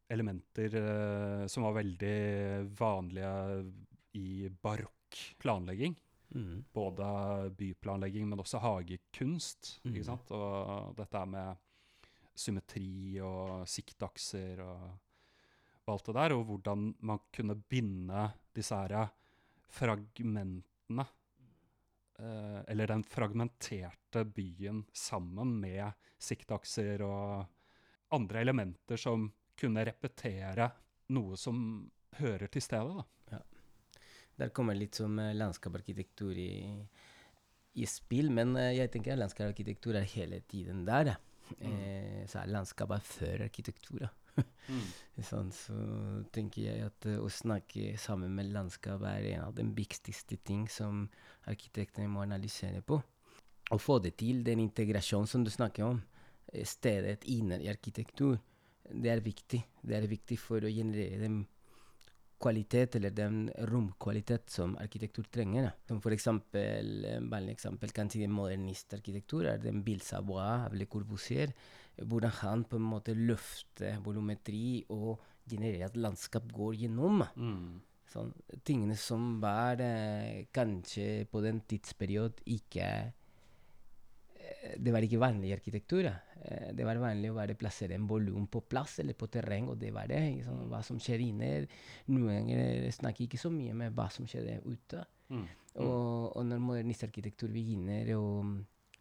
elementer 0.10 0.76
uh, 0.76 1.48
som 1.48 1.64
var 1.64 1.80
veldig 1.80 2.68
vanlige 2.78 3.34
i 4.20 4.50
barokk 4.62 4.97
planlegging. 5.42 5.96
Mm. 6.36 6.66
Både 6.74 7.50
byplanlegging, 7.58 8.28
men 8.30 8.40
også 8.40 8.60
hagekunst. 8.60 9.80
Mm. 9.84 9.96
ikke 9.96 10.08
sant? 10.08 10.32
Og 10.36 10.96
dette 10.98 11.26
med 11.30 11.64
symmetri 12.38 13.18
og 13.24 13.68
siktakser 13.70 14.62
og, 14.66 14.88
og 15.86 15.94
alt 15.94 16.10
det 16.10 16.18
der. 16.20 16.36
Og 16.38 16.44
hvordan 16.52 16.90
man 17.00 17.24
kunne 17.34 17.58
binde 17.70 18.28
disse 18.56 18.76
her 18.76 19.10
fragmentene 19.68 21.06
eh, 22.20 22.62
Eller 22.68 22.88
den 22.88 23.04
fragmenterte 23.04 24.26
byen 24.26 24.86
sammen 24.94 25.60
med 25.60 25.92
siktakser 26.18 27.04
og 27.06 27.46
andre 28.16 28.42
elementer 28.42 28.98
som 28.98 29.28
kunne 29.58 29.84
repetere 29.86 30.70
noe 31.14 31.38
som 31.38 31.60
hører 32.20 32.48
til 32.52 32.62
stedet. 32.64 32.96
da. 32.98 33.06
Der 34.38 34.54
kommer 34.54 34.78
litt 34.78 34.98
som 34.98 35.18
eh, 35.20 35.34
landskaparkitektur 35.38 36.38
i, 36.38 36.52
i 37.82 37.88
spill, 37.90 38.30
men 38.34 38.54
eh, 38.60 38.76
jeg 38.78 38.94
tenker 38.94 39.16
at 39.16 39.22
landskaparkitektur 39.24 39.98
er 39.98 40.06
hele 40.14 40.44
tiden 40.50 40.86
der. 40.88 41.16
Mm. 41.58 41.66
Eh, 41.72 42.24
så 42.30 42.44
er 42.44 42.54
landskap 42.54 42.94
er 42.94 43.12
før 43.16 43.48
arkitektur. 43.50 44.08
Mm. 44.68 45.24
Sånn, 45.24 45.48
så 45.56 45.74
tenker 46.36 46.66
jeg 46.68 46.84
at 46.86 47.06
å 47.18 47.30
snakke 47.32 47.96
sammen 47.98 48.36
med 48.38 48.52
landskap 48.54 49.02
er 49.10 49.24
en 49.32 49.46
av 49.48 49.56
de 49.58 49.64
viktigste 49.74 50.38
ting 50.46 50.68
som 50.70 51.08
arkitektene 51.50 52.06
må 52.12 52.22
analysere 52.22 52.84
på. 52.86 53.00
Å 53.74 53.78
få 53.82 53.96
det 54.04 54.12
til, 54.20 54.44
den 54.46 54.62
integrasjonen 54.62 55.32
som 55.32 55.46
du 55.48 55.50
snakker 55.50 55.88
om, 55.88 56.04
stedet 56.68 57.26
inne 57.32 57.58
i 57.64 57.72
arkitektur, 57.72 58.36
det 58.92 59.16
er 59.16 59.24
viktig. 59.24 59.64
Det 59.82 59.98
er 59.98 60.12
viktig 60.12 60.38
for 60.38 60.68
å 60.68 60.76
generere 60.76 61.24
den 61.24 61.42
kvalitet, 62.42 62.96
eller 62.98 63.16
den 63.16 63.48
romkvalitet 63.72 64.52
som 64.54 64.76
arkitektur 64.82 65.26
trenger. 65.34 65.72
Som 65.90 66.02
for 66.04 66.14
eksempel, 66.16 67.08
vanlig 67.32 67.58
eksempel 67.58 67.94
kanskje 67.96 68.24
i 68.26 68.32
modernistarkitektur 68.32 69.50
er 69.54 69.64
den 69.64 69.84
Bill 69.86 70.04
Savoie 70.06 70.46
av 70.68 70.78
Le 70.78 70.86
Corbusier, 70.86 71.54
hvordan 71.98 72.34
han 72.44 72.64
på 72.70 72.78
en 72.78 72.88
måte 72.92 73.18
løfter 73.18 73.98
volumetri 74.06 74.86
og 74.94 75.18
genererer 75.50 75.88
at 75.90 75.98
landskap 75.98 76.50
går 76.54 76.76
gjennom. 76.84 77.24
Sånn, 78.08 78.32
tingene 78.64 78.96
som 79.00 79.38
var 79.44 79.82
eh, 79.84 80.46
kanskje 80.56 81.26
på 81.28 81.42
den 81.44 81.60
tidsperioden 81.68 82.46
ikke 82.56 82.86
eh, 82.88 84.76
Det 84.80 84.94
var 84.96 85.04
ikke 85.04 85.20
vanlig 85.20 85.52
arkitektur. 85.58 86.08
Eh, 86.48 86.70
det 86.74 86.86
var 86.88 87.00
vanlig 87.02 87.32
å 87.32 87.38
bare 87.38 87.58
plassere 87.60 87.98
en 87.98 88.08
volum 88.08 88.48
på 88.52 88.62
plass 88.70 89.00
eller 89.04 89.18
på 89.18 89.28
terreng, 89.32 89.68
og 89.74 89.80
det 89.82 89.92
var 89.96 90.08
det. 90.12 90.22
Liksom. 90.40 90.64
Hva 90.72 90.82
som 90.86 91.00
skjer 91.02 91.24
inne. 91.26 91.52
Noen 92.14 92.32
ganger 92.32 92.88
snakker 92.96 93.28
ikke 93.28 93.42
så 93.42 93.52
mye 93.54 93.76
med 93.78 93.96
hva 93.98 94.08
som 94.14 94.28
skjer 94.30 94.64
ute. 94.66 95.04
Mm. 95.34 95.46
Og, 95.84 96.38
og 96.38 96.46
når 96.48 96.64
modernistarkitektur 96.64 97.52
begynner 97.54 98.10
å 98.18 98.26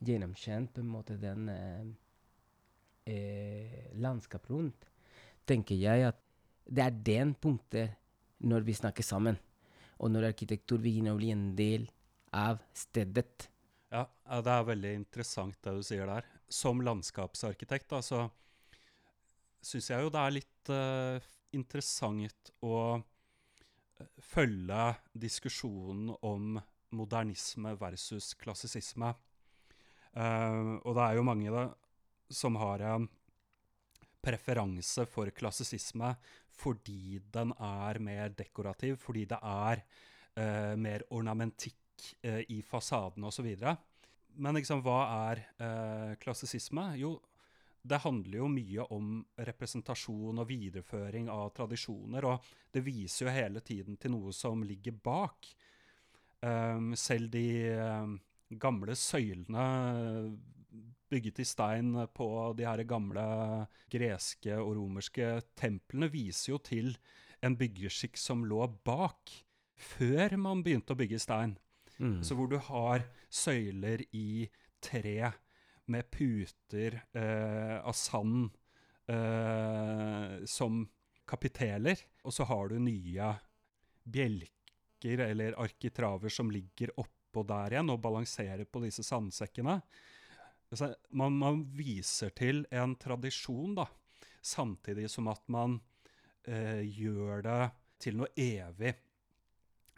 gjennomkjenne 0.04 0.72
på 0.74 0.82
en 0.82 0.92
måte 0.92 1.16
den 1.20 1.48
eh, 1.48 1.86
eh, 3.14 3.76
landskap 4.02 4.50
rundt, 4.50 4.88
tenker 5.46 5.78
jeg 5.78 6.08
at 6.10 6.20
det 6.66 6.82
er 6.82 7.02
den 7.06 7.34
punktet 7.38 7.94
når 8.44 8.66
vi 8.66 8.74
snakker 8.76 9.06
sammen, 9.06 9.38
og 10.02 10.10
når 10.12 10.32
arkitektur 10.32 10.82
begynner 10.82 11.14
å 11.14 11.20
bli 11.20 11.30
en 11.32 11.52
del 11.56 11.86
av 12.36 12.58
stedet. 12.76 13.46
Ja, 13.94 14.02
ja, 14.04 14.40
det 14.44 14.52
er 14.52 14.66
veldig 14.68 14.92
interessant 14.98 15.56
det 15.64 15.76
du 15.78 15.86
sier 15.86 16.10
der. 16.10 16.26
Som 16.48 16.82
landskapsarkitekt 16.86 17.90
da, 17.90 18.02
så 18.02 18.26
syns 19.66 19.90
jeg 19.90 20.04
jo 20.04 20.12
det 20.12 20.22
er 20.22 20.34
litt 20.34 20.70
uh, 20.70 21.28
interessant 21.56 22.52
å 22.66 22.76
eh, 22.96 24.08
følge 24.22 24.82
diskusjonen 25.16 26.12
om 26.26 26.58
modernisme 26.96 27.74
versus 27.80 28.34
klassisisme. 28.38 29.12
Uh, 30.16 30.78
og 30.84 30.92
det 30.96 31.06
er 31.06 31.18
jo 31.18 31.26
mange 31.26 31.52
da, 31.52 31.66
som 32.30 32.58
har 32.60 32.84
en 32.94 33.08
preferanse 34.26 35.06
for 35.10 35.30
klassisisme 35.34 36.14
fordi 36.56 37.18
den 37.34 37.52
er 37.60 37.98
mer 38.00 38.32
dekorativ, 38.32 38.96
fordi 39.02 39.26
det 39.28 39.38
er 39.42 39.82
uh, 39.82 40.72
mer 40.80 41.04
ornamentikk 41.12 41.82
i 42.52 42.58
fasaden 42.60 43.24
osv. 43.24 43.46
Men 44.36 44.58
liksom, 44.58 44.82
hva 44.84 45.00
er 45.30 45.42
eh, 45.62 46.12
klassisisme? 46.20 46.90
Jo, 47.00 47.14
det 47.86 48.02
handler 48.02 48.40
jo 48.40 48.48
mye 48.50 48.86
om 48.94 49.20
representasjon 49.48 50.42
og 50.42 50.48
videreføring 50.48 51.30
av 51.32 51.52
tradisjoner, 51.56 52.26
og 52.26 52.50
det 52.74 52.82
viser 52.86 53.26
jo 53.26 53.34
hele 53.34 53.62
tiden 53.64 53.98
til 54.00 54.16
noe 54.16 54.34
som 54.34 54.64
ligger 54.66 54.96
bak. 55.06 55.48
Um, 56.42 56.92
selv 56.98 57.30
de 57.32 57.46
um, 57.80 58.18
gamle 58.60 58.94
søylene 58.98 59.66
bygget 61.08 61.40
i 61.40 61.46
stein 61.46 61.94
på 62.14 62.28
de 62.58 62.66
her 62.66 62.82
gamle 62.88 63.24
greske 63.92 64.58
og 64.58 64.74
romerske 64.76 65.30
templene 65.58 66.10
viser 66.12 66.52
jo 66.52 66.58
til 66.60 66.92
en 67.46 67.56
byggeskikk 67.58 68.18
som 68.18 68.44
lå 68.48 68.66
bak, 68.86 69.30
før 69.76 70.36
man 70.40 70.64
begynte 70.66 70.96
å 70.96 70.98
bygge 70.98 71.20
i 71.20 71.22
stein. 71.22 71.56
Mm. 71.98 72.20
Så 72.24 72.36
hvor 72.36 72.50
du 72.50 72.58
har 72.60 73.04
søyler 73.32 74.02
i 74.16 74.46
tre 74.84 75.32
med 75.86 76.10
puter 76.10 77.00
eh, 77.14 77.78
av 77.78 77.94
sand 77.96 78.50
eh, 79.10 80.44
som 80.44 80.82
kapiteler, 81.26 82.00
og 82.26 82.34
så 82.34 82.46
har 82.46 82.70
du 82.70 82.78
nye 82.82 83.30
bjelker 84.06 85.22
eller 85.26 85.58
arkitraver 85.62 86.32
som 86.32 86.50
ligger 86.50 86.94
oppå 87.00 87.44
der 87.46 87.76
igjen 87.76 87.92
og 87.92 88.02
balanserer 88.02 88.66
på 88.70 88.82
disse 88.84 89.04
sandsekkene. 89.06 89.80
Man, 91.14 91.36
man 91.38 91.62
viser 91.76 92.32
til 92.34 92.64
en 92.74 92.96
tradisjon, 92.98 93.76
da, 93.78 93.86
samtidig 94.42 95.10
som 95.10 95.28
at 95.30 95.44
man 95.52 95.78
eh, 96.46 96.82
gjør 96.82 97.44
det 97.46 97.60
til 98.02 98.18
noe 98.20 98.32
evig. 98.34 98.94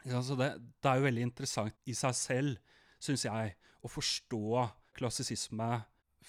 Ja, 0.07 0.21
så 0.23 0.35
det, 0.39 0.53
det 0.79 0.89
er 0.89 0.99
jo 0.99 1.07
veldig 1.09 1.25
interessant 1.27 1.89
i 1.89 1.95
seg 1.97 2.15
selv, 2.15 2.75
syns 3.03 3.25
jeg, 3.27 3.55
å 3.83 3.91
forstå 3.91 4.67
klassisisme 4.99 5.69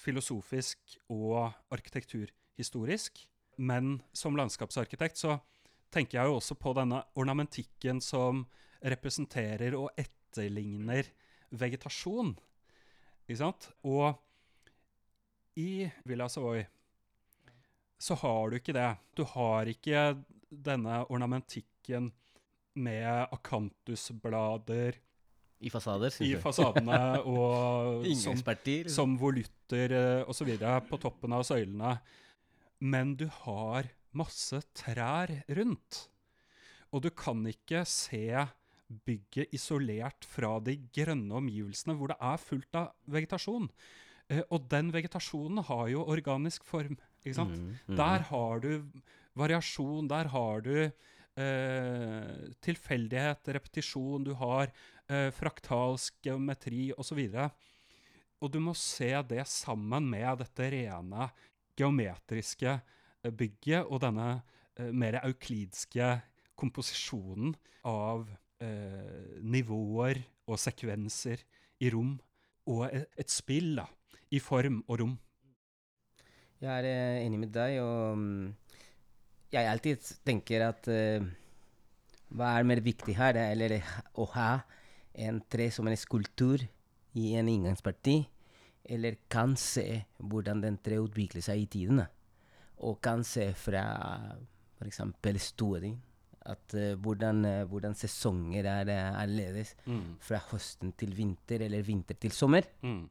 filosofisk 0.01 0.97
og 1.11 1.51
arkitekturhistorisk. 1.73 3.23
Men 3.61 3.99
som 4.15 4.37
landskapsarkitekt 4.39 5.19
så 5.21 5.37
tenker 5.91 6.19
jeg 6.19 6.31
jo 6.31 6.37
også 6.39 6.57
på 6.59 6.73
denne 6.77 7.03
ornamentikken 7.19 7.99
som 8.03 8.45
representerer 8.81 9.75
og 9.77 9.91
etterligner 9.99 11.11
vegetasjon. 11.51 12.33
Ikke 13.27 13.41
sant? 13.43 13.67
Og 13.87 14.15
i 15.59 15.85
Villa 16.07 16.29
Savoy 16.31 16.63
så 18.01 18.15
har 18.23 18.49
du 18.49 18.57
ikke 18.57 18.73
det. 18.73 18.89
Du 19.13 19.23
har 19.35 19.69
ikke 19.69 20.15
denne 20.49 21.03
ornamentikken 21.11 22.09
med 22.79 23.33
akantusblader 23.35 24.97
I 25.61 25.69
fasader, 25.69 26.07
i 26.07 26.15
syns 26.15 26.35
du? 26.35 26.41
fasadene 26.41 27.01
og 27.33 28.05
som, 28.17 28.39
som 28.89 29.17
volutter 29.19 29.95
eh, 29.97 30.29
osv. 30.29 30.53
på 30.87 31.01
toppen 31.01 31.35
av 31.37 31.45
søylene. 31.47 31.97
Men 32.81 33.15
du 33.19 33.27
har 33.43 33.91
masse 34.17 34.57
trær 34.75 35.31
rundt. 35.55 36.07
Og 36.91 37.05
du 37.05 37.11
kan 37.15 37.45
ikke 37.47 37.85
se 37.87 38.25
bygget 39.07 39.53
isolert 39.55 40.25
fra 40.27 40.57
de 40.63 40.75
grønne 40.91 41.37
omgivelsene 41.39 41.95
hvor 41.95 42.11
det 42.11 42.17
er 42.19 42.41
fullt 42.41 42.77
av 42.77 42.89
vegetasjon. 43.11 43.69
Eh, 44.31 44.43
og 44.49 44.67
den 44.71 44.91
vegetasjonen 44.93 45.63
har 45.67 45.87
jo 45.93 46.03
organisk 46.11 46.65
form, 46.67 46.97
ikke 47.23 47.37
sant? 47.37 47.57
Mm, 47.57 47.77
mm. 47.87 47.97
Der 47.99 48.27
har 48.31 48.63
du 48.63 48.71
variasjon, 49.39 50.09
der 50.11 50.31
har 50.33 50.65
du 50.65 50.75
eh, 51.39 52.51
tilfeldighet, 52.63 53.51
repetisjon, 53.57 54.25
du 54.25 54.33
har 54.39 54.71
eh, 55.07 55.29
fraktalsk 55.35 56.17
geometri 56.25 56.89
osv. 56.97 57.21
Og 58.41 58.51
du 58.51 58.59
må 58.63 58.73
se 58.77 59.11
det 59.29 59.45
sammen 59.49 60.09
med 60.11 60.41
dette 60.41 60.71
rene 60.73 61.29
geometriske 61.77 62.73
eh, 62.73 63.31
bygget 63.31 63.87
og 63.87 64.01
denne 64.03 64.29
eh, 64.77 64.91
mer 64.91 65.21
euklidske 65.23 66.13
komposisjonen 66.59 67.55
av 67.87 68.27
eh, 68.61 69.39
nivåer 69.41 70.21
og 70.49 70.59
sekvenser 70.61 71.41
i 71.81 71.89
rom, 71.93 72.15
og 72.69 72.85
et, 72.91 73.07
et 73.17 73.31
spill 73.33 73.73
da, 73.79 73.87
i 74.29 74.41
form 74.43 74.81
og 74.87 75.01
rom. 75.01 75.13
Jeg 76.61 76.69
er 76.85 77.23
enig 77.23 77.39
med 77.41 77.49
deg, 77.55 77.79
og 77.81 78.19
mm, 78.21 78.49
jeg 79.51 79.67
alltid 79.67 80.11
tenker 80.25 80.63
at 80.65 80.87
uh, 80.91 81.23
hva 82.31 82.53
er 82.55 82.67
mer 82.67 82.81
viktig 82.83 83.15
her, 83.17 83.35
eller 83.35 83.79
å 84.15 84.27
ha 84.35 84.51
en 85.11 85.41
tre 85.51 85.67
som 85.73 85.89
en 85.91 85.97
skulptur 85.99 86.63
i 87.19 87.33
en 87.35 87.49
inngangsparti, 87.51 88.21
eller 88.91 89.19
kan 89.31 89.57
se 89.59 90.03
hvordan 90.17 90.63
den 90.63 90.79
tre 90.83 91.01
utvikler 91.03 91.43
seg 91.43 91.65
i 91.65 91.67
tiden, 91.75 91.99
og 92.81 93.01
kan 93.03 93.25
se 93.27 93.51
fra 93.59 93.83
f.eks. 94.79 95.03
storyen 95.51 95.99
at 96.49 96.73
uh, 96.73 96.95
hvordan, 97.03 97.43
uh, 97.45 97.65
hvordan, 97.69 97.93
sesonger 97.93 98.65
er 98.65 98.89
annerledes 98.95 99.75
Mm. 99.85 100.15
fra 100.19 100.39
høsten 100.49 100.95
til 100.97 101.13
vinter 101.13 101.61
eller 101.67 101.83
vinter 101.85 102.17
til 102.17 102.31
sommer. 102.31 102.65
Mm. 102.81 103.09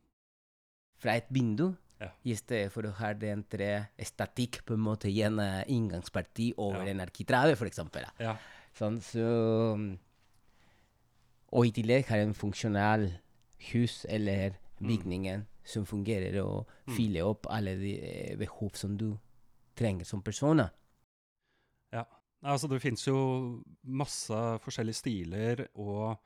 Fra 0.99 1.15
et 1.21 1.29
vindu, 1.31 1.77
Ja. 2.01 2.09
i 2.25 2.35
stedet 2.35 2.73
for 2.73 2.83
å 2.89 2.93
ha 2.97 3.13
den 3.13 3.43
tre 3.45 3.89
statikk 4.01 4.63
på 4.65 4.73
en 4.75 4.81
måte 4.81 5.11
i 5.11 5.21
en 5.23 5.39
uh, 5.39 5.63
inngangsparti 5.69 6.55
over 6.57 6.87
Ja. 6.87 6.91
en 6.95 7.01
arkitrave, 7.01 7.57
eksempel. 7.69 8.07
Ja. 8.19 8.37
Sånn, 8.75 9.01
så 9.05 9.75
mm, 9.77 9.99
Og 11.53 11.67
i 11.67 11.73
tillegg 11.73 12.07
har 12.07 12.19
en 12.23 12.33
funksjonal 12.35 13.09
hus 13.73 14.05
eller 14.09 14.53
Mm. 14.81 14.89
som 15.65 15.85
fungerer 15.85 16.41
og 16.43 16.67
Mm. 16.87 16.95
fyller 16.97 17.25
opp 17.27 17.47
alle 17.51 17.75
de 17.77 17.99
eh, 18.01 18.37
behov 18.37 18.71
som 18.75 18.97
du 18.97 19.19
trenger 19.77 20.05
som 20.07 20.23
personer. 20.23 20.71
Ja. 21.93 22.05
Altså, 22.43 22.67
det 22.69 22.81
fins 22.81 23.05
jo 23.07 23.63
masse 23.85 24.31
forskjellige 24.65 24.95
stiler 24.95 25.69
og 25.75 26.17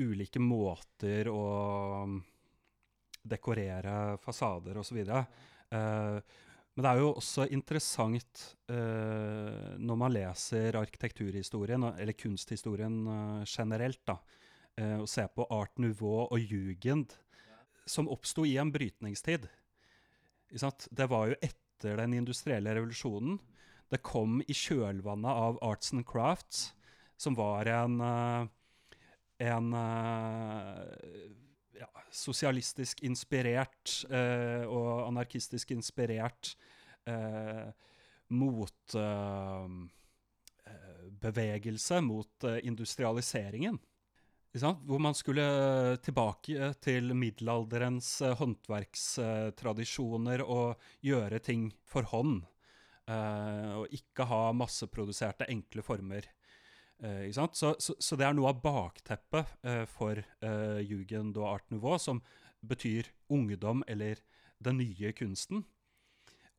ulike 0.00 0.40
måter 0.40 1.26
å 1.28 2.04
mm, 2.08 2.22
dekorere 3.22 4.16
fasader 4.22 4.80
osv. 4.82 5.02
Uh, 5.02 6.18
men 6.72 6.84
det 6.84 6.90
er 6.90 7.00
jo 7.02 7.12
også 7.14 7.46
interessant 7.52 8.44
uh, 8.72 9.76
når 9.78 9.98
man 10.00 10.14
leser 10.14 10.78
arkitekturhistorien, 10.80 11.84
eller 11.92 12.16
kunsthistorien 12.16 13.02
uh, 13.08 13.42
generelt, 13.46 14.00
da, 14.08 14.16
uh, 14.80 14.98
å 15.04 15.08
se 15.10 15.26
på 15.28 15.46
art 15.52 15.76
nouveau 15.82 16.26
og 16.28 16.40
jugend, 16.40 17.12
som 17.86 18.08
oppsto 18.10 18.46
i 18.46 18.56
en 18.62 18.70
brytningstid. 18.72 19.48
Det 20.52 21.08
var 21.08 21.32
jo 21.32 21.38
etter 21.42 21.96
den 21.98 22.14
industrielle 22.14 22.74
revolusjonen. 22.76 23.38
Det 23.92 24.00
kom 24.04 24.40
i 24.48 24.54
kjølvannet 24.56 25.28
av 25.46 25.58
Arts 25.64 25.92
and 25.92 26.06
Crafts, 26.08 26.70
som 27.20 27.34
var 27.36 27.68
en, 27.68 28.00
eh, 28.00 28.46
en 29.48 29.72
eh, 29.74 31.32
ja, 31.78 31.88
sosialistisk 32.12 33.02
inspirert 33.06 34.04
eh, 34.10 34.64
og 34.66 35.08
anarkistisk 35.08 35.70
inspirert 35.74 36.56
eh, 37.08 37.70
mot 38.32 38.94
eh, 38.94 39.66
eh, 40.66 41.02
mot 42.06 42.44
eh, 42.44 42.58
industrialiseringen. 42.66 43.78
Hvor 44.52 45.00
man 45.00 45.14
skulle 45.16 45.96
tilbake 46.04 46.74
til 46.84 47.14
middelalderens 47.16 48.20
eh, 48.20 48.36
håndverkstradisjoner 48.36 50.42
og 50.44 50.76
gjøre 51.00 51.38
ting 51.40 51.72
for 51.84 52.02
hånd. 52.02 52.42
og 53.12 53.86
ikke 53.90 54.24
ha 54.30 54.52
masseproduserte, 54.54 55.44
enkle 55.50 55.82
former. 55.82 56.22
Eh? 57.02 57.28
Så, 57.34 57.74
så, 57.78 57.96
så 57.98 58.18
det 58.18 58.26
er 58.28 58.36
noe 58.36 58.52
av 58.52 58.62
bakteppet 58.62 59.56
eh, 59.66 59.84
for 59.90 60.18
eh, 60.22 60.80
jugend 60.86 61.38
og 61.40 61.48
art 61.56 61.68
nouveau, 61.74 61.98
som 61.98 62.22
betyr 62.62 63.10
ungdom 63.32 63.82
eller 63.90 64.22
den 64.62 64.78
nye 64.78 65.12
kunsten. 65.16 65.64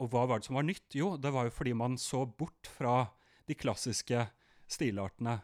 Og 0.02 0.12
hva 0.12 0.26
var 0.28 0.42
det 0.42 0.50
som 0.50 0.58
var 0.58 0.68
nytt? 0.68 0.90
Jo, 0.98 1.16
det 1.22 1.32
var 1.32 1.48
jo 1.48 1.56
fordi 1.56 1.74
man 1.78 1.98
så 2.02 2.26
bort 2.28 2.68
fra 2.68 3.06
de 3.48 3.56
klassiske 3.56 4.26
stilartene. 4.68 5.40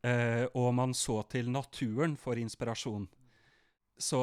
Eh, 0.00 0.46
og 0.56 0.72
man 0.76 0.94
så 0.96 1.20
til 1.28 1.50
naturen 1.52 2.16
for 2.16 2.40
inspirasjon. 2.40 3.08
Så 4.00 4.20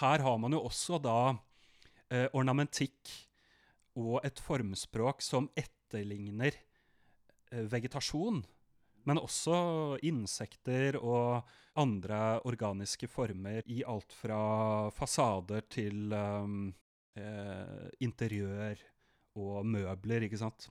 her 0.00 0.20
har 0.20 0.40
man 0.40 0.52
jo 0.52 0.60
også 0.66 0.98
da 1.00 1.18
eh, 2.12 2.28
ornamentikk 2.36 3.12
og 3.96 4.18
et 4.26 4.42
formspråk 4.42 5.24
som 5.24 5.48
etterligner 5.56 6.52
eh, 6.52 7.64
vegetasjon. 7.72 8.42
Men 9.04 9.20
også 9.20 9.98
insekter 10.06 10.96
og 11.00 11.44
andre 11.80 12.40
organiske 12.46 13.08
former 13.10 13.64
i 13.66 13.82
alt 13.86 14.14
fra 14.14 14.38
fasader 14.94 15.66
til 15.70 16.14
um, 16.14 16.68
eh, 17.18 17.90
interiør 18.06 18.80
og 19.42 19.66
møbler, 19.66 20.24
ikke 20.28 20.38
sant. 20.40 20.68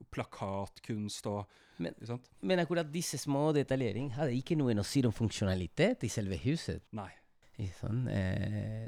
Og 0.00 0.08
plakatkunst 0.12 1.28
og 1.30 1.44
Men- 1.78 1.92
ikke 1.92 2.06
sant? 2.08 2.30
Men 2.40 2.58
akkurat 2.58 2.88
disse 2.92 3.18
små 3.20 3.52
detaljeringene 3.52 4.16
hadde 4.16 4.36
ikke 4.36 4.56
noe 4.56 4.74
å 4.74 4.84
si 4.84 5.04
om 5.04 5.12
funksjonalitet 5.12 6.04
i 6.04 6.08
selve 6.08 6.38
huset. 6.44 6.82
Nei. 6.92 7.12
Sånn. 7.80 8.04
Eh, 8.12 8.86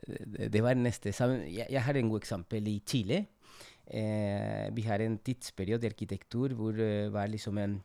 det, 0.53 0.61
var 0.61 0.77
neste 0.77 1.12
sammen. 1.16 1.47
Jeg, 1.49 1.68
jeg 1.73 1.83
har 1.83 1.97
en 1.97 2.11
god 2.12 2.21
eksempel 2.21 2.66
i 2.68 2.83
Chile. 2.85 3.23
Eh, 3.88 4.68
vi 4.77 4.85
har 4.85 5.01
en 5.01 5.16
tidsperiode 5.25 5.87
i 5.87 5.88
arkitektur 5.88 6.53
hvor 6.57 6.77
det 6.77 7.09
var 7.14 7.31
liksom 7.33 7.57
en 7.62 7.79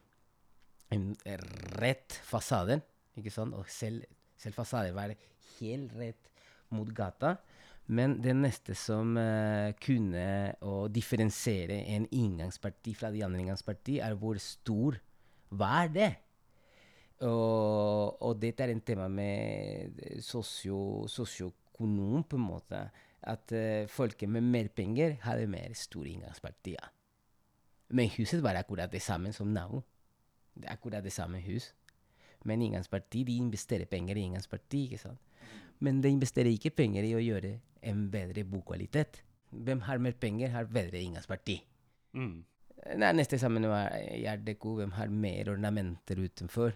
rett 1.80 2.20
fasade. 2.26 2.82
Ikke 3.18 3.32
sånn? 3.34 3.54
Og 3.58 3.70
selv, 3.72 4.06
selv 4.40 4.58
fasaden 4.58 4.96
var 4.98 5.14
helt 5.60 5.94
rett 5.98 6.32
mot 6.74 6.90
gata. 6.96 7.38
Men 7.92 8.16
det 8.24 8.32
neste 8.38 8.76
som 8.80 9.18
uh, 9.20 9.74
kunne 9.84 10.26
å 10.64 10.88
differensiere 10.92 11.82
en 11.92 12.06
inngangsparti 12.16 12.94
fra 12.96 13.12
de 13.12 13.24
andre 13.26 13.42
inngangsparti, 13.44 14.00
er 14.00 14.16
hvor 14.20 14.40
stor 14.40 15.00
var 15.52 15.92
det. 15.92 16.14
Og, 17.24 18.16
og 18.24 18.40
dette 18.40 18.64
er 18.64 18.72
en 18.74 18.84
tema 18.84 19.10
med 19.12 20.00
sosio, 20.24 21.06
sosioøkonom, 21.12 22.24
på 22.24 22.40
en 22.40 22.48
måte. 22.48 22.86
At 23.24 23.52
uh, 23.56 23.84
folket 23.92 24.32
med 24.32 24.48
mer 24.48 24.72
penger 24.76 25.20
hadde 25.28 25.52
mer 25.52 25.76
store 25.76 26.16
inngangspartier. 26.16 26.88
Men 27.94 28.10
huset 28.16 28.42
var 28.42 28.58
akkurat 28.58 28.92
det 28.92 29.04
samme 29.04 29.36
som 29.36 29.52
nå. 29.54 29.84
Det 30.54 30.68
er 30.68 30.76
akkurat 30.76 31.04
det 31.04 31.14
samme 31.14 31.42
hus. 31.44 31.74
Men 32.46 32.62
inngangsparti, 32.62 33.24
de 33.24 33.38
investerer 33.40 33.86
penger 33.90 34.18
i 34.20 34.26
inngangsparti. 34.28 34.84
ikke 34.84 35.02
sant? 35.02 35.20
Men 35.80 36.02
de 36.02 36.12
investerer 36.12 36.52
ikke 36.54 36.76
penger 36.76 37.08
i 37.08 37.14
å 37.16 37.22
gjøre 37.24 37.58
en 37.90 38.08
bedre 38.12 38.46
bokvalitet. 38.48 39.22
Hvem 39.52 39.84
har 39.88 40.02
mer 40.02 40.16
penger, 40.20 40.50
har 40.54 40.66
bedre 40.66 41.02
inngangsparti. 41.02 41.60
Mm. 42.14 42.44
Det 42.84 43.34
er 43.34 43.38
sammen 43.40 43.68
var 43.70 43.94
Deco, 44.44 44.76
hvem 44.76 44.92
har 44.92 45.08
mer 45.08 45.54
ornamenter 45.54 46.20
utenfor. 46.20 46.74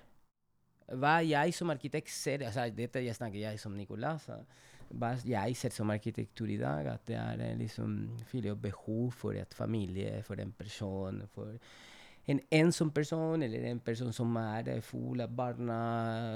Hva 0.87 1.17
jeg 1.25 1.51
som 1.55 1.71
arkitekt 1.73 2.11
ser 2.15 2.45
altså 2.47 2.69
Dette 2.71 3.01
jeg 3.03 3.15
snakker 3.17 3.41
jeg 3.41 3.59
som 3.59 3.73
Nicolas. 3.75 4.23
så 4.23 4.37
Hva 4.87 5.17
jeg 5.27 5.55
ser 5.59 5.73
som 5.75 5.89
arkitektur 5.91 6.47
i 6.47 6.59
dag, 6.61 6.87
at 6.87 7.03
det 7.09 7.17
er 7.19 7.43
eh, 7.43 7.57
liksom 7.59 7.97
fyller 8.29 8.55
behov 8.55 9.11
for 9.11 9.35
et 9.35 9.53
familie, 9.53 10.21
for 10.23 10.39
en 10.39 10.53
person, 10.55 11.21
for 11.33 11.57
en 12.27 12.41
ensom 12.51 12.91
person, 12.91 13.43
eller 13.43 13.69
en 13.69 13.79
person 13.79 14.11
som 14.13 14.35
er 14.41 14.73
eh, 14.73 14.83
full 14.83 15.21
av 15.23 15.31
barna 15.35 15.77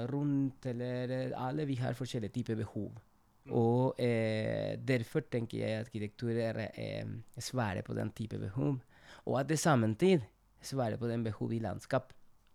rundt, 0.08 0.66
eller 0.72 1.10
eh, 1.12 1.32
Alle 1.36 1.66
vi 1.68 1.76
har 1.80 1.96
forskjellige 1.98 2.32
typer 2.38 2.56
behov. 2.62 2.92
Og 3.50 3.98
eh, 4.00 4.78
derfor 4.78 5.26
tenker 5.30 5.58
jeg 5.58 5.80
at 5.80 5.88
arkitektur 5.90 6.32
er 6.32 6.62
eh, 6.70 7.06
svaret 7.38 7.84
på 7.84 7.96
den 7.98 8.12
type 8.16 8.38
behov. 8.40 8.78
Og 9.26 9.38
at 9.40 9.48
det 9.50 9.58
samtidig 9.58 10.22
svarer 10.62 10.96
på 10.96 11.10
den 11.10 11.24
behov 11.24 11.52
i 11.52 11.60
landskap. 11.62 12.12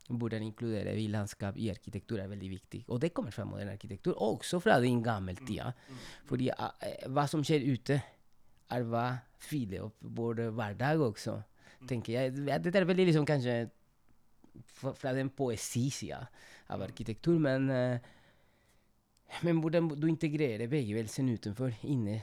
Hvordan 0.07 0.45
inkludere 0.45 0.93
vi 0.95 1.09
landskap 1.11 1.57
i 1.59 1.67
arkitektur 1.69 2.21
er 2.23 2.29
veldig 2.31 2.49
viktig. 2.49 2.85
Og 2.87 3.01
det 3.01 3.11
kommer 3.13 3.31
fra 3.35 3.43
moderne 3.45 3.73
arkitektur, 3.75 4.13
og 4.15 4.39
også 4.39 4.61
fra 4.63 4.79
din 4.79 5.03
gamle 5.03 5.35
tida. 5.35 5.73
Fordi 6.25 6.49
eh, 6.49 7.09
hva 7.11 7.27
som 7.27 7.43
skjer 7.43 7.67
ute, 7.67 7.99
er 8.71 8.83
hva 8.87 9.09
fyller 9.39 9.85
opp 9.85 10.01
vår 10.17 10.47
hverdag 10.55 11.03
også, 11.03 11.37
tenker 11.85 12.13
jeg. 12.13 12.35
Dette 12.47 12.79
er 12.79 12.87
veldig 12.89 13.07
liksom 13.11 13.25
kanskje 13.27 13.57
fra, 14.79 15.13
den 15.13 15.29
poesisida 15.29 16.23
av 16.73 16.83
arkitektur, 16.87 17.37
men 17.41 17.69
eh, 17.73 18.13
men 19.43 19.59
hvordan 19.59 19.89
du 19.99 20.07
integrerer 20.07 20.69
bevegelsen 20.71 21.27
utenfor, 21.35 21.73
inne 21.83 22.21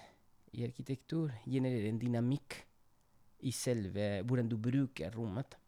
i 0.56 0.64
arkitektur, 0.64 1.34
genererer 1.44 1.90
en 1.90 2.00
dynamikk 2.00 2.56
i 3.44 3.52
selve 3.52 4.22
Hvordan 4.24 4.48
du 4.48 4.56
bruker 4.56 5.12
rommet. 5.12 5.58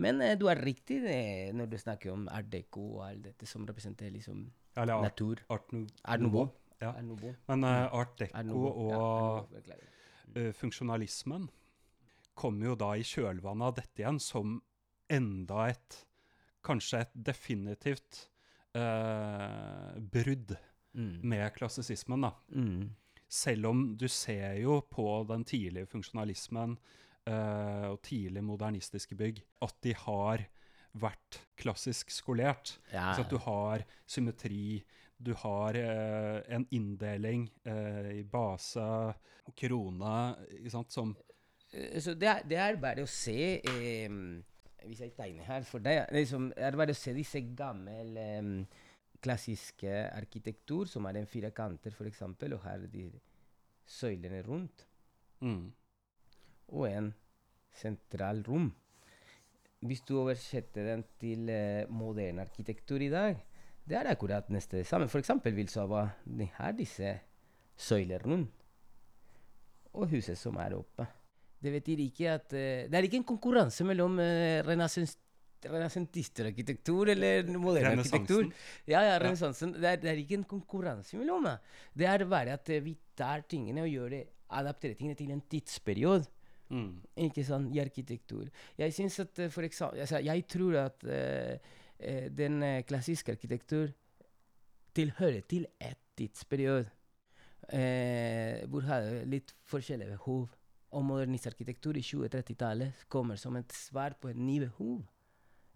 Men 0.00 0.20
eh, 0.24 0.34
du 0.38 0.48
har 0.48 0.58
riktig 0.58 1.02
det, 1.04 1.54
når 1.54 1.70
du 1.70 1.78
snakker 1.78 2.10
om 2.10 2.26
art 2.32 2.50
deco 2.50 2.82
og 2.96 3.04
alt 3.06 3.24
dette 3.28 3.46
som 3.46 3.66
representerer 3.68 4.16
liksom 4.16 4.42
Eller 4.74 4.96
art, 4.96 5.06
natur. 5.06 5.44
art 5.48 5.70
Art 5.70 6.20
nouveau. 6.24 6.48
Ja. 6.80 6.90
Art 6.96 7.04
nouveau. 7.06 7.34
Men 7.48 7.64
art 7.64 8.18
deco. 8.18 8.42
Ja, 8.90 8.98
og 8.98 9.60
eh, 10.34 10.50
funksjonalismen 10.56 11.46
kommer 12.34 12.72
jo 12.72 12.76
da 12.78 12.92
i 12.98 13.06
kjølvannet 13.06 13.70
av 13.70 13.74
dette 13.78 14.02
igjen 14.02 14.20
som 14.22 14.58
enda 15.12 15.68
et 15.70 16.00
Kanskje 16.64 17.02
et 17.04 17.10
definitivt 17.26 18.22
eh, 18.72 19.98
brudd 20.00 20.54
Mm. 20.94 21.20
med 21.26 21.54
klassisismen, 21.56 22.20
da. 22.22 22.30
Mm. 22.54 22.94
Selv 23.28 23.66
om 23.66 23.96
du 23.98 24.06
ser 24.08 24.60
jo 24.60 24.80
på 24.86 25.24
den 25.26 25.42
tidlige 25.44 25.88
funksjonalismen 25.90 26.76
eh, 27.26 27.86
og 27.88 27.98
tidlig 28.06 28.44
modernistiske 28.46 29.16
bygg 29.18 29.40
at 29.66 29.74
de 29.82 29.94
har 30.04 30.44
vært 30.94 31.40
klassisk 31.58 32.12
skolert. 32.14 32.76
Ja. 32.92 33.10
Så 33.16 33.24
at 33.24 33.32
du 33.32 33.40
har 33.42 33.82
symmetri, 34.06 34.84
du 35.18 35.32
har 35.42 35.74
eh, 35.74 36.42
en 36.54 36.68
inndeling 36.70 37.48
eh, 37.66 38.20
i 38.20 38.22
base 38.22 38.78
og 38.78 39.56
krone, 39.58 40.14
ikke 40.60 40.76
sant, 40.76 40.94
som 40.94 41.16
Så 41.98 42.14
det 42.14 42.28
er, 42.28 42.42
det 42.46 42.58
er 42.60 42.76
bare 42.78 43.02
å 43.02 43.10
se 43.10 43.58
eh, 43.58 44.12
Hvis 44.86 45.00
jeg 45.02 45.14
tegner 45.16 45.46
her 45.48 45.64
for 45.66 45.82
deg 45.82 46.04
liksom, 46.14 46.52
Det 46.54 46.66
er 46.68 46.76
bare 46.78 46.94
å 46.94 46.98
se 46.98 47.14
disse 47.16 47.40
gamle 47.56 48.04
eh, 48.20 48.50
klassiske 49.24 49.92
arkitektur, 50.12 50.84
som 50.84 51.06
er 51.08 51.16
en 51.16 51.28
firekanter, 51.28 51.94
f.eks., 51.96 52.20
og 52.26 52.58
her 52.66 52.82
de 52.92 53.06
søylene 53.88 54.42
rundt, 54.44 54.84
mm, 55.40 55.62
og 56.76 56.84
en 56.90 57.08
sentral 57.72 58.42
rom. 58.44 58.68
Hvis 59.84 60.04
du 60.04 60.18
oversetter 60.20 60.90
den 60.90 61.06
til 61.20 61.48
eh, 61.48 61.88
moderne 61.88 62.44
arkitektur 62.44 63.00
i 63.00 63.08
dag, 63.08 63.40
det 63.88 63.96
er 63.96 64.12
akkurat 64.12 64.52
nesten 64.52 64.82
det 64.82 64.86
samme. 64.88 65.08
F.eks. 65.08 65.32
vil 65.44 65.72
Sava 65.72 66.06
de 66.24 66.48
har 66.60 66.76
disse 66.76 67.16
søylene 67.76 68.20
rundt, 68.24 68.64
og 69.92 70.12
huset 70.12 70.36
som 70.36 70.60
er 70.60 70.76
oppe. 70.76 71.08
Det 71.64 71.72
betyr 71.72 72.04
ikke 72.04 72.28
at 72.34 72.50
Det 72.52 72.92
er 72.92 73.06
ikke 73.08 73.22
en 73.22 73.30
konkurranse 73.32 73.86
mellom 73.88 74.18
uh, 74.20 74.60
renascentistarkitektur 75.72 77.08
eller 77.08 77.48
moderne 77.58 78.00
arkitektur. 78.00 78.48
Ja, 78.86 79.02
ja, 79.06 79.18
renessansen. 79.22 79.72
Det, 79.76 80.02
det 80.02 80.10
er 80.10 80.20
ikke 80.20 80.38
en 80.40 80.48
konkurranse 80.48 81.16
mellom 81.18 81.44
dem. 81.48 81.58
Det 81.94 82.06
er 82.10 82.24
bare 82.28 82.52
at 82.58 82.70
eh, 82.72 82.84
vi 82.84 82.96
tar 83.16 83.44
tingene 83.48 83.84
og 83.84 83.92
gjør 83.92 84.08
det, 84.16 84.22
adapterer 84.54 84.94
tingene 84.98 85.18
til 85.18 85.30
en 85.34 85.44
tidsperiode. 85.50 86.24
Mm, 86.74 86.94
Ikke 87.26 87.44
sant, 87.44 87.74
i 87.74 87.78
arkitektur. 87.82 88.48
Jeg 88.78 88.94
syns 88.96 89.20
at 89.20 89.38
eh, 89.38 89.52
for 89.52 89.62
eksempel, 89.66 90.00
altså, 90.00 90.18
jeg 90.24 90.46
tror 90.48 90.72
at 90.86 91.04
eh, 91.04 91.58
den 92.34 92.82
klassiske 92.84 93.32
arkitektur 93.32 93.86
tilhører 94.94 95.40
til 95.48 95.66
et 95.80 95.98
tidsperiode. 96.18 96.90
Uh, 97.64 98.60
hvor 98.68 98.84
har 98.84 99.06
litt 99.24 99.54
forskjellige 99.64 100.18
behov. 100.18 100.50
Og 100.94 101.02
modernist 101.02 101.48
arkitektur 101.50 101.98
i 101.98 102.04
2030-tallet 102.06 103.08
kommer 103.10 103.38
som 103.40 103.56
et 103.58 103.72
svar 103.74 104.14
på 104.20 104.30
et 104.30 104.38
ny 104.38 104.60
behov. 104.62 105.02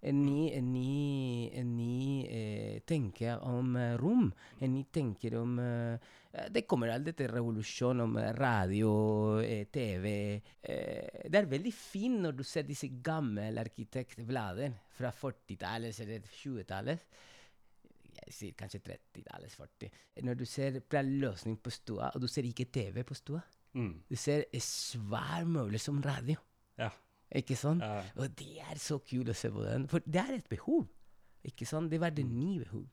En 0.01 0.21
ny, 0.23 0.45
en 0.55 0.67
ny, 0.71 1.51
en 1.59 1.71
ny 1.75 1.95
eh, 2.31 2.77
tenke 2.87 3.33
om 3.43 3.75
eh, 3.75 3.97
rom. 3.99 4.29
En 4.63 4.71
ny 4.71 4.85
tenker 4.95 5.35
om 5.41 5.57
eh, 5.59 6.13
Det 6.55 6.63
kommer 6.71 6.93
aldri 6.95 7.17
til 7.19 7.33
revolusjon 7.33 8.05
om 8.05 8.15
eh, 8.21 8.31
radio, 8.37 8.93
eh, 9.43 9.67
TV 9.75 10.07
eh, 10.39 11.27
Det 11.27 11.41
er 11.41 11.51
veldig 11.51 11.75
fint 11.75 12.23
når 12.23 12.39
du 12.39 12.45
ser 12.47 12.69
disse 12.69 12.93
gamle 13.03 13.51
arkitektblader 13.59 14.79
fra 15.01 15.11
40-tallet 15.11 15.99
eller 16.07 16.31
20-tallet. 16.31 17.19
Jeg 18.23 18.35
sier 18.35 18.55
kanskje 18.59 18.85
30-tallet, 18.87 19.51
40. 19.51 20.03
Når 20.27 20.39
du 20.39 20.47
ser 20.47 20.79
planløsning 20.79 21.59
på 21.59 21.75
stua, 21.75 22.13
og 22.15 22.23
du 22.23 22.31
ser 22.31 22.47
ikke 22.47 22.71
TV 22.71 23.03
på 23.07 23.19
stua. 23.19 23.43
Mm, 23.75 23.95
Du 24.11 24.17
ser 24.17 24.45
en 24.53 24.61
svær 24.61 25.45
møble 25.45 25.79
som 25.79 26.01
radio. 26.03 26.37
ja. 26.79 26.91
Ikke 27.37 27.57
sant? 27.61 27.83
ja. 27.85 28.03
Og 28.17 28.31
det 28.39 28.55
er 28.65 28.79
så 28.81 28.97
kult 29.05 29.29
å 29.29 29.35
se 29.37 29.51
på 29.53 29.61
den. 29.61 29.83
For 29.89 30.01
det 30.01 30.17
er 30.23 30.31
et 30.39 30.47
behov. 30.49 30.87
Ikke 31.45 31.67
sant? 31.69 31.91
Det 31.93 31.99
var 32.01 32.11
det 32.17 32.25
nye 32.25 32.63
behov. 32.63 32.87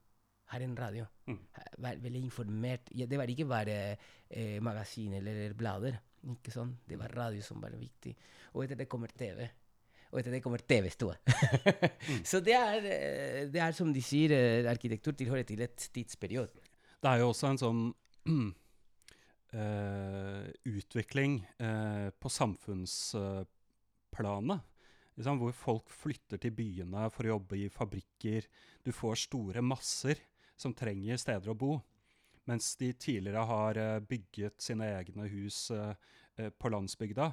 Her 0.52 0.60
er 0.60 0.66
en 0.68 0.76
radio. 0.78 1.06
Mm. 1.28 1.38
Vær 1.86 2.02
veldig 2.04 2.20
informert. 2.28 2.90
Ja, 2.94 3.06
det 3.08 3.18
var 3.18 3.32
ikke 3.32 3.46
bare 3.48 3.78
eh, 4.30 4.60
magasin 4.62 5.14
eller 5.22 5.54
blader. 5.56 5.96
Ikke 6.36 6.52
sant? 6.52 6.76
Det 6.86 7.00
var 7.00 7.16
radio 7.16 7.42
som 7.42 7.62
var 7.64 7.72
viktig. 7.80 8.12
Og 8.54 8.66
etter 8.66 8.76
det 8.76 8.90
kommer 8.92 9.08
TV. 9.16 9.48
Og 10.12 10.20
etter 10.20 10.36
det 10.36 10.44
kommer 10.44 10.60
TV-stua. 10.68 11.16
Så 12.30 12.44
det 12.44 12.54
er, 12.60 12.90
eh, 12.92 13.40
det 13.56 13.64
er 13.64 13.72
som 13.72 13.94
de 13.96 14.04
sier, 14.04 14.36
eh, 14.36 14.68
arkitektur 14.70 15.16
tilhører 15.16 15.48
til 15.48 15.64
et 15.64 15.88
tidsperiode. 15.96 16.52
Det 17.00 17.10
er 17.14 17.24
jo 17.24 17.32
også 17.32 17.54
en 17.54 17.64
sånn 17.64 17.82
utvikling 20.68 21.39
eh, 21.58 22.10
på 22.20 22.30
samfunnsplanet. 22.30 24.62
Liksom, 25.15 25.39
hvor 25.39 25.52
folk 25.56 25.89
flytter 25.96 26.38
til 26.44 26.52
byene 26.52 27.06
for 27.13 27.24
å 27.24 27.30
jobbe 27.38 27.56
i 27.62 27.70
fabrikker. 27.72 28.44
Du 28.84 28.91
får 28.91 29.15
store 29.30 29.62
masser 29.63 30.20
som 30.60 30.74
trenger 30.76 31.15
steder 31.22 31.50
å 31.54 31.60
bo. 31.60 31.78
Mens 32.46 32.76
de 32.78 32.91
tidligere 32.94 33.46
har 33.50 33.78
eh, 33.82 34.00
bygget 34.06 34.62
sine 34.62 34.86
egne 35.00 35.26
hus 35.32 35.72
eh, 35.74 35.94
eh, 36.38 36.50
på 36.52 36.70
landsbygda 36.70 37.32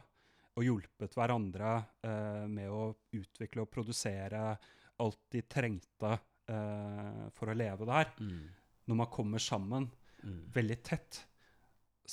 og 0.52 0.64
hjulpet 0.66 1.14
hverandre 1.16 1.72
eh, 2.04 2.46
med 2.48 2.68
å 2.70 2.94
utvikle 3.16 3.62
og 3.64 3.70
produsere 3.72 4.58
alt 5.02 5.20
de 5.32 5.42
trengte 5.48 6.12
eh, 6.48 7.22
for 7.35 7.48
å 7.50 7.54
leve 7.56 7.85
der. 7.88 8.06
Når 8.87 8.96
man 9.02 9.11
kommer 9.12 9.38
sammen 9.42 9.90
Mm. 10.22 10.52
veldig 10.54 10.76
tett, 10.87 11.16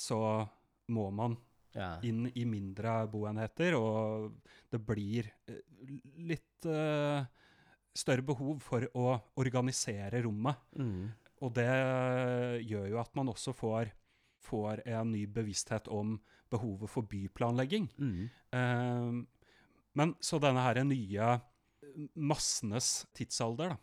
så 0.00 0.20
må 0.90 1.10
man 1.14 1.36
Ja. 1.76 2.00
inn 2.02 2.24
i 2.34 2.42
mindre 2.48 3.06
boenheter, 3.06 3.76
og 3.78 4.32
det 4.72 4.80
blir 4.82 5.28
eh, 5.46 5.60
litt 6.18 6.66
uh, 6.66 7.22
større 7.94 8.24
behov 8.26 8.58
for 8.64 8.88
å 8.98 9.12
organisere 9.38 10.22
rommet. 10.24 10.58
Mm. 10.74 11.12
Og 11.40 11.54
det 11.54 11.70
gjør 12.66 12.88
jo 12.90 12.98
at 13.00 13.14
man 13.16 13.30
også 13.32 13.54
får, 13.56 13.92
får 14.42 14.82
en 14.86 15.12
ny 15.14 15.24
bevissthet 15.30 15.88
om 15.88 16.18
behovet 16.50 16.90
for 16.90 17.06
byplanlegging. 17.06 17.86
Mm. 17.96 18.26
Eh, 18.56 19.46
men 19.98 20.14
så 20.20 20.40
denne 20.42 20.64
her 20.64 20.82
nye 20.84 21.30
massenes 22.14 23.06
tidsalder 23.16 23.72
da, 23.72 23.78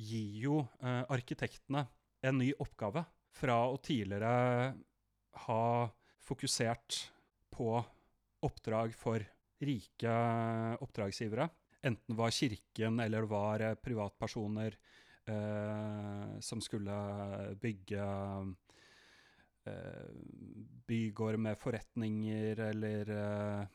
gir 0.00 0.40
jo 0.46 0.62
eh, 0.80 1.02
arkitektene 1.12 1.84
en 2.24 2.40
ny 2.40 2.52
oppgave 2.62 3.04
fra 3.34 3.64
å 3.68 3.78
tidligere 3.82 4.74
ha 5.46 5.88
fokusert 6.24 6.98
på 7.54 7.68
oppdrag 8.44 8.94
for 8.96 9.24
rike 9.64 10.14
oppdragsgivere, 10.84 11.48
enten 11.84 12.12
det 12.12 12.18
var 12.18 12.34
kirken 12.34 13.00
eller 13.00 13.24
det 13.24 13.30
var 13.30 13.62
eh, 13.62 13.78
privatpersoner 13.78 14.76
eh, 15.30 16.34
som 16.40 16.60
skulle 16.64 16.96
bygge 17.60 18.04
eh, 19.64 20.10
bygård 20.86 21.38
med 21.40 21.58
forretninger 21.60 22.60
eller 22.70 23.14
eh, 23.14 23.72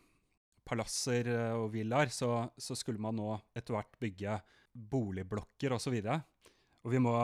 palasser 0.65 1.32
eh, 1.34 1.56
og 1.58 1.72
villaer, 1.74 2.13
så, 2.13 2.43
så 2.58 2.78
skulle 2.78 3.02
man 3.02 3.17
nå 3.17 3.32
etter 3.56 3.78
hvert 3.78 3.98
bygge 4.02 4.38
boligblokker 4.74 5.74
osv. 5.76 5.98
Og, 6.04 6.54
og 6.86 6.93
vi 6.93 7.02
må 7.02 7.15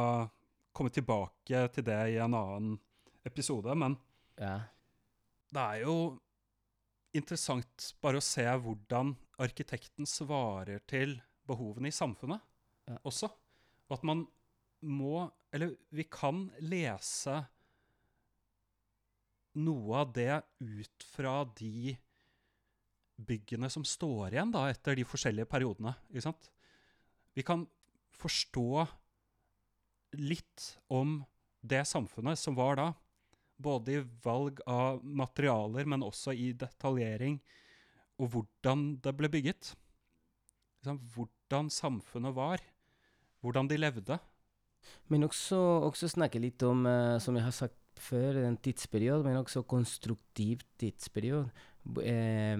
komme 0.75 0.91
tilbake 0.93 1.67
til 1.73 1.85
det 1.87 2.01
i 2.15 2.19
en 2.21 2.35
annen 2.35 2.75
episode, 3.25 3.73
men 3.77 3.95
Ja. 4.41 4.59
det 5.55 5.61
er 5.63 5.83
jo 5.85 5.97
interessant 7.15 7.93
bare 8.03 8.19
å 8.19 8.25
se 8.25 8.43
hvordan 8.43 9.13
arkitekten 9.39 10.07
svarer 10.09 10.81
til 10.87 11.15
behovene 11.47 11.87
i 11.87 11.95
samfunnet 11.95 12.41
Ja. 12.87 12.97
også. 13.03 13.29
Og 13.89 13.97
at 13.97 14.03
man 14.03 14.27
må 14.83 15.31
Eller 15.53 15.77
vi 15.89 16.03
kan 16.03 16.51
lese 16.59 17.47
noe 19.55 20.01
av 20.01 20.11
det 20.11 20.43
ut 20.59 21.05
fra 21.15 21.45
de 21.55 21.95
byggene 23.15 23.69
som 23.71 23.85
står 23.87 24.33
igjen 24.33 24.51
da, 24.51 24.65
etter 24.67 24.97
de 24.99 25.05
forskjellige 25.07 25.47
periodene. 25.47 25.95
Ikke 26.11 26.25
sant? 26.27 26.49
Vi 27.33 27.45
kan 27.47 27.63
forstå 28.19 28.83
litt 30.19 30.65
om 30.91 31.21
det 31.63 31.85
samfunnet 31.87 32.39
som 32.39 32.57
var 32.59 32.75
da. 32.75 32.89
Både 33.57 33.95
i 33.95 34.03
valg 34.23 34.59
av 34.67 35.01
materialer, 35.03 35.87
men 35.87 36.03
også 36.03 36.35
i 36.35 36.51
detaljering. 36.57 37.39
Og 38.19 38.31
hvordan 38.33 38.87
det 39.03 39.15
ble 39.15 39.31
bygget. 39.31 39.73
Hvordan 40.83 41.69
samfunnet 41.71 42.35
var. 42.35 42.63
Hvordan 43.41 43.69
de 43.71 43.79
levde. 43.79 44.19
Men 45.09 45.25
også, 45.25 45.57
også 45.87 46.11
snakke 46.11 46.41
litt 46.41 46.61
om, 46.63 46.85
eh, 46.85 47.17
som 47.19 47.35
jeg 47.35 47.45
har 47.45 47.55
sagt 47.55 47.79
før, 48.01 48.41
en 48.43 48.57
tidsperiode, 48.57 49.23
men 49.23 49.39
også 49.39 49.63
konstruktiv 49.67 50.61
tidsperiode. 50.79 51.49
Eh, 52.01 52.57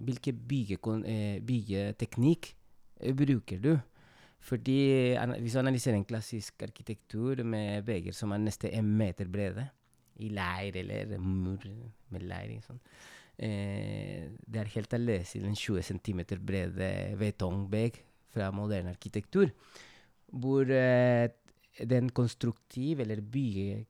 hvilke 0.00 0.32
eh, 0.32 1.40
byggeteknikk 1.44 2.54
eh, 3.00 3.14
bruker 3.14 3.62
du? 3.62 3.76
Fordi 4.42 5.14
hvis 5.38 5.54
du 5.54 5.58
analyserer 5.60 5.96
en 5.96 6.04
klassisk 6.04 6.62
arkitektur 6.62 7.44
med 7.44 7.84
vegger 7.86 8.12
som 8.12 8.32
er 8.32 8.42
nesten 8.42 8.72
en 8.74 8.88
meter 8.98 9.28
brede, 9.30 9.68
i 10.20 10.28
leir 10.32 10.76
eller 10.82 11.16
mur 11.18 11.64
med 12.12 12.24
leir 12.28 12.58
Sånn. 12.64 12.80
Eh, 13.42 14.28
det 14.44 14.60
er 14.60 14.74
helt 14.74 14.92
annerledes 14.92 15.36
i 15.36 15.42
den 15.42 15.56
20 15.56 15.82
cm 15.88 16.20
brede 16.44 16.90
betongbegg 17.20 18.02
fra 18.32 18.50
moderne 18.54 18.92
arkitektur, 18.92 19.50
hvor 20.32 20.68
eh, 20.68 21.28
den 21.88 22.10
konstruktiv 22.12 23.00
eller 23.00 23.22
bygge, 23.24 23.86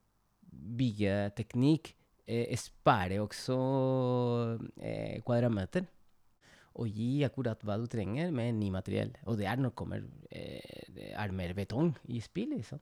byggeteknikk 0.52 1.92
eh, 2.26 2.54
sparer 2.58 3.22
også 3.22 3.58
eh, 4.78 5.18
kvadratmeter 5.26 5.88
og 6.80 6.88
gi 6.88 7.20
akkurat 7.26 7.60
hva 7.66 7.76
du 7.80 7.84
trenger 7.90 8.30
med 8.32 8.56
ny 8.56 8.70
materiell. 8.72 9.12
Og 9.28 9.36
det 9.40 9.48
er 9.50 9.60
når 9.60 9.74
kommer 9.76 10.04
eh, 10.30 10.86
det 10.94 11.10
er 11.12 11.34
mer 11.36 11.52
betong 11.56 11.92
i 12.08 12.20
spill. 12.24 12.54
Liksom. 12.56 12.80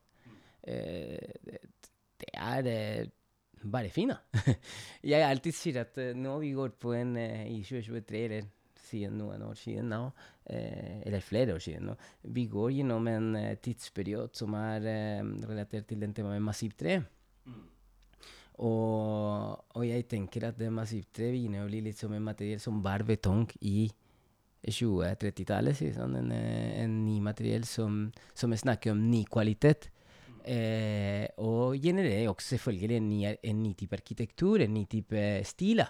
Eh, 0.63 1.33
det, 1.47 1.59
det 2.23 2.31
er 2.37 2.71
eh, 2.71 3.09
bare 3.63 3.91
fint, 3.93 4.15
da. 4.15 4.55
jeg 5.13 5.27
alltid 5.27 5.57
sier 5.57 5.83
at 5.85 5.99
eh, 6.01 6.17
nå 6.17 6.39
vi 6.43 6.55
går 6.57 6.75
på 6.81 6.95
en 6.97 7.17
eh, 7.21 7.47
i 7.53 7.61
2023, 7.67 8.23
eller 8.25 8.49
siden 8.91 9.21
noen 9.21 9.45
år 9.47 9.59
siden 9.59 9.91
nå, 9.93 10.01
eh, 10.51 11.01
eller 11.07 11.23
flere 11.25 11.55
år 11.55 11.63
siden 11.63 11.91
nå, 11.91 11.97
vi 12.35 12.47
går 12.51 12.73
gjennom 12.79 13.07
en 13.11 13.29
tidsperiode 13.63 14.35
som 14.39 14.57
er 14.59 14.89
relatert 15.47 15.87
til 15.91 16.01
den 16.03 16.17
temaet 16.17 16.41
med 16.41 16.49
massivt 16.49 16.81
tre. 16.81 16.99
Og, 18.61 19.63
og 19.73 19.85
jeg 19.87 20.05
tenker 20.11 20.51
at 20.51 20.59
det 20.61 20.69
massivtre 20.75 21.31
begynner 21.33 21.65
å 21.65 21.71
bli 21.71 21.81
litt 21.87 22.01
som 22.01 22.13
en 22.13 22.27
materiell 22.27 22.61
som 22.61 22.83
var 22.85 23.07
betong 23.09 23.47
i 23.65 23.87
20-30-tallet. 24.69 25.79
sånn, 25.97 26.19
en, 26.19 26.35
en 26.35 26.99
ny 27.07 27.17
materiell 27.25 27.65
som, 27.65 28.03
som 28.37 28.53
snakker 28.53 28.93
om 28.93 29.07
ny 29.09 29.23
kvalitet. 29.33 29.89
Eh, 30.45 31.27
og 31.43 31.77
genererer 31.83 32.31
også 32.31 32.57
selvfølgelig 32.57 32.97
en 32.97 33.09
ny, 33.11 33.19
en 33.51 33.63
ny 33.63 33.75
type 33.79 33.97
arkitektur, 33.97 34.63
en 34.65 34.75
ny 34.75 34.85
type 34.91 35.25
stil. 35.49 35.85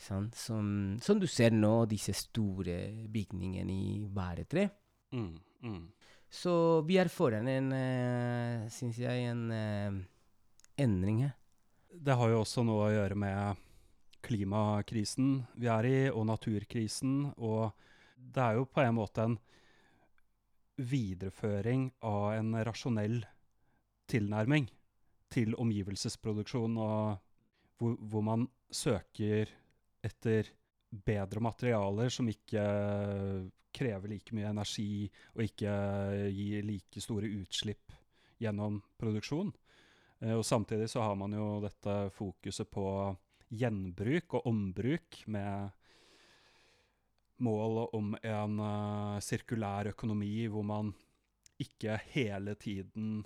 Sånn, 0.00 0.30
som, 0.36 0.66
som 1.04 1.20
du 1.20 1.26
ser 1.28 1.52
nå, 1.52 1.84
disse 1.88 2.14
store 2.16 2.78
bygningene 3.12 3.74
i 3.74 3.96
bare 4.12 4.46
tre. 4.48 4.68
Mm, 5.12 5.34
mm. 5.64 5.82
Så 6.30 6.54
vi 6.86 6.96
er 7.02 7.10
foran 7.12 7.48
en, 7.50 7.72
uh, 7.74 8.68
syns 8.72 9.00
jeg, 9.02 9.26
en 9.28 9.50
uh, 9.50 9.98
endring 10.80 11.24
her. 11.26 11.34
Det 11.90 12.14
har 12.16 12.30
jo 12.30 12.44
også 12.44 12.62
noe 12.64 12.86
å 12.86 12.94
gjøre 12.94 13.18
med 13.18 13.66
klimakrisen 14.24 15.40
vi 15.58 15.68
er 15.72 15.88
i, 15.88 15.98
og 16.08 16.28
naturkrisen. 16.30 17.32
Og 17.36 17.72
det 18.16 18.44
er 18.44 18.60
jo 18.60 18.68
på 18.70 18.84
en 18.84 18.96
måte 18.96 19.26
en 19.26 19.36
videreføring 20.80 21.90
av 22.06 22.38
en 22.38 22.54
rasjonell 22.64 23.20
tilnærming 24.10 24.68
til 25.30 25.54
omgivelsesproduksjon, 25.58 26.76
og 26.82 27.20
hvor, 27.78 27.96
hvor 28.10 28.24
man 28.26 28.48
søker 28.70 29.50
etter 30.04 30.50
bedre 30.90 31.42
materialer 31.42 32.10
som 32.10 32.28
ikke 32.30 32.62
krever 33.70 34.10
like 34.10 34.34
mye 34.34 34.50
energi, 34.50 35.06
og 35.36 35.44
ikke 35.46 35.72
gir 36.34 36.66
like 36.66 37.02
store 37.02 37.30
utslipp 37.40 37.94
gjennom 38.42 38.80
produksjon. 38.98 39.52
Eh, 40.20 40.34
og 40.34 40.44
samtidig 40.46 40.88
så 40.90 41.04
har 41.04 41.18
man 41.18 41.36
jo 41.36 41.60
dette 41.64 41.96
fokuset 42.16 42.70
på 42.70 42.86
gjenbruk 43.50 44.38
og 44.38 44.46
ombruk 44.50 45.22
med 45.30 45.76
mål 47.40 47.84
om 47.96 48.14
en 48.20 48.64
eh, 48.66 49.20
sirkulær 49.24 49.92
økonomi 49.94 50.46
hvor 50.52 50.66
man 50.66 50.92
ikke 51.60 51.98
hele 52.14 52.54
tiden 52.60 53.20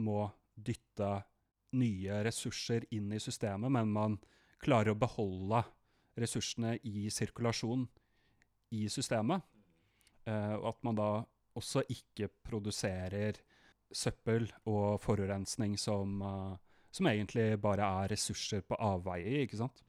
må 0.00 0.24
dytte 0.56 1.20
nye 1.78 2.22
ressurser 2.26 2.86
inn 2.94 3.12
i 3.14 3.20
systemet, 3.22 3.70
men 3.72 3.92
man 3.94 4.16
klarer 4.60 4.92
å 4.92 4.98
beholde 4.98 5.62
ressursene 6.20 6.76
i 6.84 7.08
sirkulasjon 7.12 7.86
i 8.76 8.86
systemet. 8.92 9.44
Eh, 10.28 10.56
og 10.58 10.66
at 10.74 10.82
man 10.86 10.98
da 10.98 11.10
også 11.58 11.84
ikke 11.90 12.28
produserer 12.46 13.40
søppel 13.90 14.46
og 14.70 15.00
forurensning 15.02 15.76
som, 15.80 16.20
eh, 16.22 16.56
som 16.92 17.08
egentlig 17.10 17.54
bare 17.62 17.86
er 18.02 18.12
ressurser 18.14 18.62
på 18.66 18.78
avveie, 18.78 19.46
ikke 19.46 19.62
sant? 19.62 19.82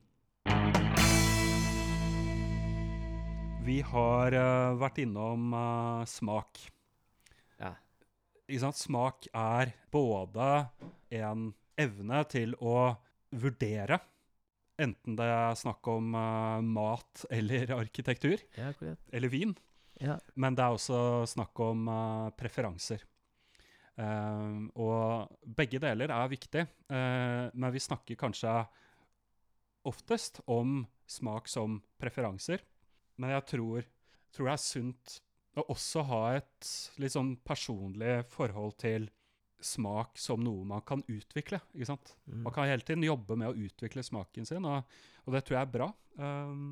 Vi 3.62 3.82
har 3.86 4.34
eh, 4.34 4.78
vært 4.82 5.04
innom 5.04 5.52
smak. 6.10 6.64
Smak 8.60 9.28
er 9.32 9.72
både 9.92 10.48
en 11.12 11.52
evne 11.80 12.24
til 12.32 12.56
å 12.60 12.96
vurdere, 13.32 14.00
enten 14.82 15.16
det 15.16 15.28
er 15.30 15.56
snakk 15.56 15.88
om 15.92 16.16
uh, 16.16 16.60
mat 16.60 17.26
eller 17.32 17.72
arkitektur, 17.82 18.42
Ja, 18.58 18.74
eller 19.12 19.32
vin. 19.32 19.56
Ja. 20.02 20.18
Men 20.36 20.58
det 20.58 20.66
er 20.66 20.76
også 20.76 21.24
snakk 21.30 21.60
om 21.64 21.88
uh, 21.88 22.30
preferanser. 22.36 23.06
Uh, 23.96 24.68
og 24.76 25.32
begge 25.46 25.80
deler 25.84 26.12
er 26.12 26.32
viktig, 26.32 26.66
men 26.92 27.72
vi 27.72 27.80
snakker 27.84 28.20
kanskje 28.20 28.52
oftest 29.88 30.42
om 30.52 30.82
smak 31.10 31.48
som 31.52 31.80
preferanser. 32.02 32.64
Men 33.16 33.36
jeg 33.36 33.48
tror, 33.54 33.86
tror 34.34 34.50
det 34.50 34.56
er 34.56 34.64
sunt 34.64 35.20
å 35.60 35.66
også 35.74 36.04
ha 36.08 36.22
et 36.38 36.70
litt 37.02 37.14
sånn 37.14 37.34
personlig 37.44 38.22
forhold 38.32 38.78
til 38.80 39.10
smak 39.62 40.18
som 40.18 40.42
noe 40.42 40.66
man 40.66 40.84
kan 40.88 41.04
utvikle. 41.06 41.60
ikke 41.76 41.90
sant? 41.92 42.16
Mm. 42.26 42.46
Man 42.48 42.56
kan 42.56 42.70
hele 42.70 42.86
tiden 42.86 43.06
jobbe 43.06 43.38
med 43.38 43.52
å 43.52 43.68
utvikle 43.68 44.04
smaken 44.06 44.48
sin, 44.48 44.66
og, 44.66 44.88
og 45.26 45.36
det 45.36 45.44
tror 45.46 45.60
jeg 45.60 45.68
er 45.68 45.76
bra. 45.76 45.90
Um, 46.18 46.72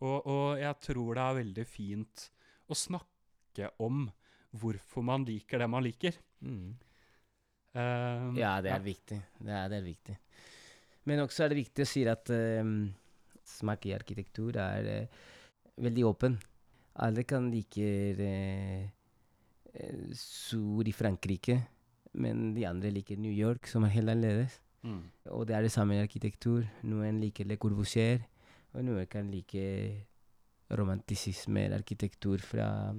og, 0.00 0.18
og 0.26 0.60
jeg 0.60 0.80
tror 0.84 1.16
det 1.16 1.24
er 1.24 1.38
veldig 1.40 1.66
fint 1.68 2.26
å 2.70 2.76
snakke 2.76 3.72
om 3.82 4.06
hvorfor 4.60 5.04
man 5.06 5.24
liker 5.28 5.62
det 5.62 5.70
man 5.70 5.84
liker. 5.86 6.16
Mm. 6.44 6.76
Um, 7.72 8.36
Ja, 8.38 8.56
det 8.64 8.74
er 8.74 8.84
viktig. 8.84 9.20
Det 9.38 9.54
er, 9.54 9.68
det 9.70 9.80
er 9.80 9.86
viktig. 9.86 10.16
Men 11.08 11.24
også 11.24 11.44
er 11.44 11.52
det 11.52 11.60
viktig 11.62 11.86
å 11.86 11.88
si 11.88 12.04
at 12.10 12.32
um, 12.34 12.90
smak 13.48 13.86
i 13.88 13.94
arkitektur 13.96 14.58
er 14.60 14.88
uh, 15.06 15.20
veldig 15.80 16.06
åpen. 16.10 16.40
Alle 16.96 17.22
kan 17.24 17.50
like 17.50 17.86
uh, 18.18 18.88
sur 20.14 20.82
i 20.88 20.92
Frankrike, 20.92 21.60
men 22.14 22.54
de 22.54 22.64
andre 22.66 22.90
liker 22.90 23.16
New 23.18 23.32
York, 23.32 23.66
som 23.70 23.84
er 23.86 23.88
helt 23.94 24.08
annerledes. 24.10 24.60
Mm. 24.82 25.02
Og 25.30 25.46
det 25.46 25.54
er 25.56 25.62
det 25.62 25.72
samme 25.72 26.00
arkitektur. 26.02 26.64
Noen 26.82 27.20
liker 27.20 27.44
Le 27.46 27.56
Corbusier, 27.60 28.20
og 28.74 28.84
noen 28.84 29.06
kan 29.06 29.30
like 29.30 30.06
romantisisme 30.70 31.64
eller 31.66 31.78
arkitektur 31.82 32.38
fra 32.38 32.92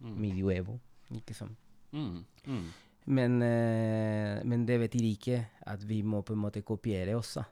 Mm. 0.00 0.14
medievo. 0.16 0.78
Ikke 1.12 1.34
sant? 1.34 1.52
Mm. 1.92 2.24
Mm. 2.46 2.68
Men, 3.06 3.42
eh, 3.42 4.42
men 4.44 4.64
det 4.64 4.78
betyr 4.80 5.04
ikke 5.04 5.46
at 5.66 5.82
vi 5.88 6.02
må 6.02 6.22
på 6.22 6.32
en 6.32 6.38
måte 6.40 6.62
kopiere 6.62 7.12
også. 7.18 7.44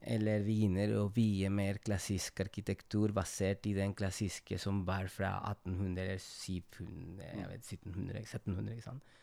Eller 0.00 0.40
viner 0.46 0.94
å 0.96 1.08
vie 1.12 1.50
mer 1.52 1.78
klassisk 1.84 2.40
arkitektur 2.40 3.12
basert 3.12 3.66
i 3.68 3.74
den 3.76 3.92
klassiske 3.96 4.56
som 4.58 4.80
var 4.86 5.10
fra 5.12 5.34
1800 5.50 6.04
eller 6.06 6.22
700, 6.24 7.26
jeg 7.36 7.50
vet, 7.50 7.66
1700, 7.66 8.22
1700. 8.24 8.76
ikke 8.78 8.86
sant? 8.86 9.18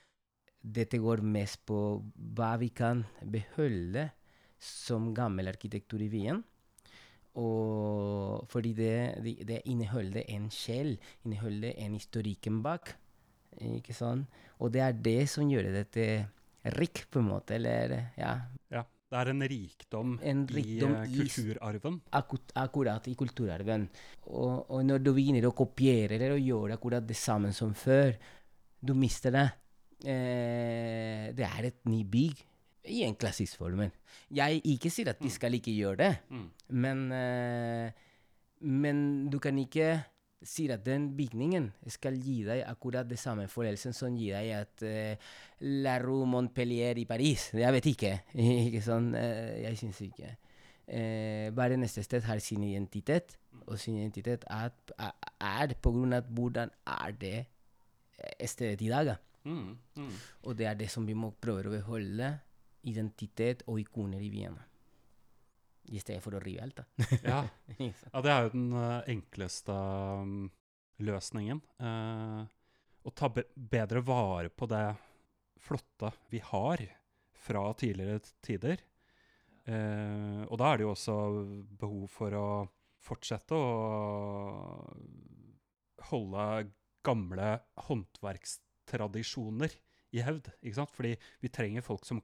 Dette 0.62 1.00
går 1.02 1.24
mest 1.26 1.64
på 1.66 1.80
hva 2.38 2.52
vi 2.62 2.70
kan 2.76 3.02
beholde 3.26 4.10
som 4.62 5.12
gammel 5.18 5.50
arkitektur 5.50 6.02
i 6.06 6.12
Wien. 6.14 6.44
Og 7.38 8.46
fordi 8.50 8.74
det, 8.78 8.94
det, 9.22 9.36
det 9.50 9.60
inneholder 9.70 10.26
en 10.34 10.50
sjel, 10.54 10.96
inneholder 11.26 11.78
en 11.86 11.98
historikken 11.98 12.64
bak. 12.66 12.96
Ikke 13.62 13.94
sant? 13.98 14.30
Og 14.62 14.74
det 14.74 14.82
er 14.82 14.98
det 15.06 15.22
som 15.30 15.50
gjør 15.50 15.70
dette 15.74 16.08
rikt, 16.78 17.06
på 17.14 17.22
en 17.22 17.32
måte. 17.32 17.58
Eller 17.58 18.14
ja, 18.18 18.40
Ja. 18.74 18.84
Det 19.08 19.16
er 19.16 19.30
en 19.32 19.42
rikdom, 19.48 20.16
En 20.22 20.42
rikdom 20.52 20.96
i 20.98 21.00
eh, 21.00 21.12
i 21.14 21.18
kulturarven. 21.22 22.02
Akkurat, 22.12 22.52
akkurat 22.60 23.08
i 23.08 23.14
kulturarven. 23.16 23.86
Og, 24.28 24.66
og 24.70 24.82
når 24.84 25.00
du 25.06 25.14
begynner 25.16 25.48
å 25.48 25.54
kopiere 25.56 26.18
eller 26.18 26.36
å 26.36 26.42
gjøre 26.42 26.76
akkurat 26.76 27.06
det 27.08 27.16
samme 27.16 27.54
som 27.56 27.72
før, 27.74 28.18
du 28.84 28.92
mister 28.94 29.32
det. 29.32 29.46
Eh, 30.04 31.32
det 31.38 31.46
er 31.48 31.70
et 31.72 31.80
ny 31.88 32.04
bygg 32.04 32.44
i 32.92 33.02
en 33.08 33.16
klassisk 33.20 33.58
form. 33.60 33.86
Jeg 34.32 34.62
ikke 34.64 34.92
sier 34.92 35.14
at 35.14 35.24
de 35.24 35.32
skal 35.32 35.56
ikke 35.58 35.74
gjøre 35.76 35.98
det, 36.04 36.12
Mm. 36.30 36.46
men, 36.70 37.12
eh, 37.12 37.92
men 38.62 39.30
du 39.30 39.40
kan 39.40 39.58
ikke 39.58 40.04
si 40.46 40.68
at 40.72 40.84
den 40.86 41.10
bygningen 41.18 41.72
skal 41.90 42.18
gi 42.22 42.44
deg 42.46 42.62
akkurat 42.68 43.08
det 43.10 43.18
samme 43.18 43.48
følelsen 43.50 43.96
som 43.96 44.14
gir 44.18 44.38
deg 44.38 44.52
at 44.60 44.84
uh, 44.86 45.32
La 45.84 45.98
Rue 46.04 46.28
Montpellier 46.30 47.00
i 47.02 47.08
Paris. 47.10 47.50
Jeg 47.58 47.74
vet 47.74 47.94
ikke. 47.94 48.14
ikke 48.38 48.84
sånn, 48.90 49.14
Uh, 49.18 49.56
jeg 49.64 49.80
syns 49.82 50.04
ikke. 50.06 50.36
Eh, 50.88 51.52
hver 51.52 51.76
neste 51.76 52.00
sted 52.04 52.24
har 52.24 52.40
sin 52.40 52.64
identitet, 52.64 53.36
og 53.68 53.80
sin 53.80 53.98
identitet 53.98 54.46
er, 54.48 54.72
er, 55.44 55.74
på 55.84 55.92
grunn 55.92 56.16
av 56.16 56.30
hvordan 56.32 56.72
er 56.88 57.16
det 57.20 57.40
eh, 57.44 58.48
stedet 58.48 58.86
i 58.86 58.92
dag. 58.94 59.18
Mm, 59.44 59.76
mm. 60.00 60.14
Og 60.48 60.56
det 60.58 60.70
er 60.70 60.80
det 60.80 60.88
som 60.92 61.06
vi 61.08 61.16
må 61.16 61.34
prøve 61.44 61.68
å 61.68 61.76
beholde. 61.76 62.38
Identitet 62.88 63.66
og 63.68 63.82
ikoner 63.82 64.22
i 64.24 64.30
Vienna. 64.32 64.64
I 65.88 66.02
stedet 66.04 66.24
for 66.24 66.36
å 66.36 66.42
rive 66.44 66.66
alt, 66.66 66.82
da. 66.82 66.86
Ja. 67.24 67.42
ja, 67.80 68.22
det 68.24 68.32
er 68.34 68.46
jo 68.46 68.54
den 68.54 68.70
eh, 68.76 69.10
enkleste 69.14 69.74
um, 69.74 70.50
løsningen. 71.04 71.62
eh, 71.80 72.42
å 73.08 73.14
ta 73.16 73.30
be 73.32 73.46
bedre 73.56 74.02
vare 74.04 74.50
på 74.52 74.68
det 74.68 74.84
flotte 75.64 76.12
vi 76.32 76.42
har 76.44 76.84
fra 77.38 77.64
tidligere 77.80 78.20
tider. 78.44 78.82
Eh, 79.68 80.44
og 80.48 80.58
da 80.60 80.72
er 80.72 80.80
det 80.80 80.88
jo 80.88 80.94
også 80.94 81.16
behov 81.80 82.08
for 82.12 82.36
å 82.36 82.48
fortsette 83.08 83.56
å 83.56 83.68
holde 86.10 86.46
gamle 87.08 87.50
håndverkstradisjoner 87.88 89.72
i 90.16 90.24
hevd. 90.24 90.52
ikke 90.62 90.80
sant? 90.82 90.94
Fordi 90.96 91.16
vi 91.44 91.52
trenger 91.54 91.86
folk 91.86 92.08
som 92.08 92.22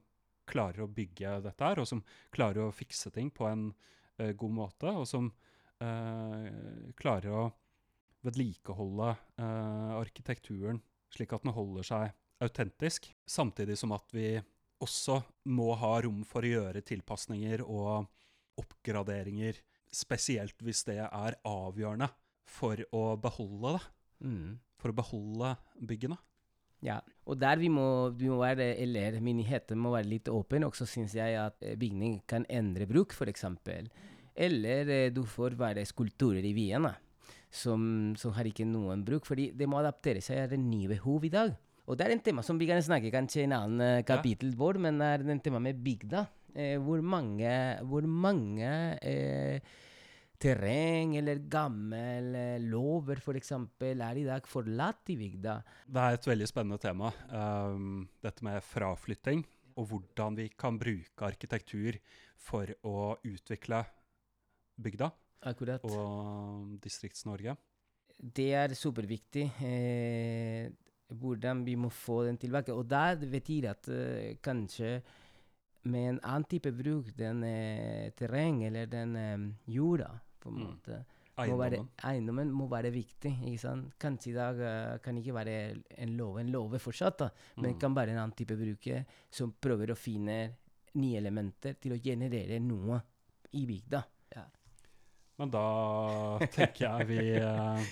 klarer 0.48 0.84
å 0.84 0.90
bygge 0.90 1.38
dette 1.44 1.64
her, 1.64 1.80
og 1.80 1.88
som 1.88 2.02
klarer 2.34 2.66
å 2.66 2.74
fikse 2.74 3.12
ting 3.14 3.30
på 3.34 3.46
en 3.48 3.68
uh, 4.20 4.32
god 4.32 4.56
måte, 4.56 4.90
og 4.90 5.06
som 5.08 5.30
uh, 5.82 6.48
klarer 6.98 7.30
å 7.32 7.44
vedlikeholde 8.24 9.12
uh, 9.40 9.94
arkitekturen 10.00 10.80
slik 11.14 11.34
at 11.34 11.44
den 11.44 11.54
holder 11.54 11.86
seg 11.86 12.44
autentisk, 12.44 13.08
samtidig 13.26 13.76
som 13.78 13.94
at 13.94 14.10
vi 14.14 14.34
også 14.82 15.20
må 15.54 15.70
ha 15.80 15.94
rom 16.04 16.24
for 16.28 16.44
å 16.44 16.50
gjøre 16.50 16.82
tilpasninger 16.84 17.62
og 17.64 18.08
oppgraderinger, 18.60 19.58
spesielt 19.94 20.58
hvis 20.62 20.82
det 20.88 20.98
er 21.06 21.38
avgjørende 21.46 22.10
for 22.50 22.80
å 22.92 23.14
beholde 23.20 23.78
det, 23.78 23.84
Mm. 24.24 24.58
for 24.78 24.88
å 24.88 24.96
beholde 24.96 25.48
byggene. 25.84 26.16
Ja, 26.84 26.98
og 27.24 27.38
der 27.40 27.56
vi 27.56 27.70
må, 27.72 28.10
vi 28.12 28.28
må 28.28 28.42
være, 28.42 28.74
eller 28.82 29.16
myndighetene 29.24 29.80
må 29.80 29.94
være 29.94 30.10
litt 30.10 30.28
åpen, 30.28 30.66
også 30.66 30.86
syns 30.88 31.14
jeg 31.16 31.38
at 31.40 31.56
eh, 31.64 31.78
bygning 31.80 32.20
kan 32.28 32.44
endre 32.52 32.86
bruk, 32.90 33.14
f.eks. 33.16 33.46
Eller 34.34 34.92
eh, 34.92 35.08
du 35.14 35.22
får 35.24 35.56
være 35.56 35.86
skulpturer 35.88 36.44
i 36.44 36.52
Vienna 36.56 36.92
som, 37.54 38.14
som 38.18 38.34
har 38.34 38.48
ikke 38.48 38.66
noen 38.66 39.04
bruk, 39.06 39.28
fordi 39.28 39.50
det 39.56 39.68
må 39.70 39.78
adaptere 39.80 40.22
seg 40.24 40.50
til 40.50 40.62
nye 40.62 40.90
behov 40.90 41.24
i 41.26 41.32
dag. 41.32 41.54
Og 41.84 41.98
det 41.98 42.06
er 42.06 42.14
en 42.14 42.22
tema 42.24 42.42
som 42.44 42.58
vi 42.58 42.68
kan 42.68 42.82
snakke 42.82 43.12
kanskje 43.12 43.42
i 43.42 43.46
en 43.46 43.56
annen 43.58 43.84
eh, 43.84 44.04
kapittel 44.06 44.54
vår, 44.58 44.80
men 44.86 45.00
det 45.00 45.10
er 45.10 45.26
en 45.34 45.42
tema 45.44 45.60
med 45.62 45.80
bygda. 45.84 46.24
Eh, 46.54 46.76
hvor 46.80 47.02
mange, 47.04 47.50
hvor 47.84 48.06
mange 48.08 48.70
eh, 49.02 49.74
terreng 50.40 51.16
eller 51.20 51.40
gammel 51.50 52.34
eh, 52.38 52.62
lover 52.62 53.20
f.eks. 53.22 53.52
er 53.80 54.20
i 54.20 54.26
dag 54.26 54.46
forlatt 54.48 55.12
i 55.14 55.18
bygda. 55.20 55.56
Det 55.86 56.04
er 56.04 56.18
et 56.18 56.30
veldig 56.30 56.48
spennende 56.50 56.80
tema, 56.82 57.10
um, 57.30 58.04
dette 58.24 58.46
med 58.46 58.64
fraflytting, 58.66 59.44
og 59.78 59.90
hvordan 59.90 60.38
vi 60.38 60.48
kan 60.58 60.78
bruke 60.78 61.26
arkitektur 61.26 61.98
for 62.38 62.70
å 62.86 63.14
utvikle 63.24 63.82
bygda 64.80 65.10
Akkurat. 65.50 65.84
og 65.84 66.76
Distrikts-Norge. 66.82 67.56
Det 68.14 68.50
er 68.54 68.74
superviktig. 68.78 69.48
Eh, 69.66 70.70
hvordan 71.14 71.64
vi 71.66 71.74
må 71.76 71.90
få 71.92 72.24
den 72.28 72.38
tilbake. 72.40 72.72
Og 72.72 72.86
det 72.88 73.28
betyr 73.30 73.70
at 73.74 73.88
eh, 73.92 74.36
kanskje 74.42 74.96
med 75.84 76.08
en 76.14 76.20
annen 76.22 76.44
type 76.48 76.70
bruk, 76.72 77.10
den 77.16 77.42
eh, 77.44 78.10
terreng 78.16 78.62
eller 78.64 78.86
den 78.86 79.16
eh, 79.16 79.38
jorda, 79.74 80.10
på 80.40 80.48
en 80.50 80.54
Mm. 80.54 80.64
måte, 80.70 81.04
må 81.36 81.56
være, 81.58 81.78
Eiendommen. 81.80 81.88
eiendommen 82.04 82.50
må 82.54 82.68
være 82.70 82.90
viktig. 82.94 83.32
ikke 83.48 83.58
sant? 83.58 83.94
Kanskje 83.98 84.30
i 84.30 84.34
dag 84.36 84.58
uh, 84.60 84.98
kan 85.02 85.16
ikke 85.18 85.34
være 85.34 85.54
en 85.98 86.16
love 86.16 86.40
en 86.40 86.52
lov 86.52 86.76
fortsatt, 86.78 87.18
da, 87.18 87.28
men 87.56 87.72
Mm. 87.74 87.78
kan 87.80 87.94
være 87.96 88.10
en 88.12 88.18
annen 88.18 88.36
type 88.36 88.54
bruker 88.56 89.04
som 89.30 89.52
prøver 89.60 89.90
å 89.90 89.96
finne 89.98 90.36
nye 90.94 91.16
elementer 91.18 91.74
til 91.80 91.92
å 91.92 91.98
generere 92.00 92.60
noe 92.60 93.00
i 93.52 93.64
bygda. 93.66 94.04
Ja. 94.36 94.44
Men 95.38 95.50
da 95.50 96.38
tenker 96.54 96.86
jeg 97.00 97.06
vi 97.08 97.40
uh, 97.42 97.82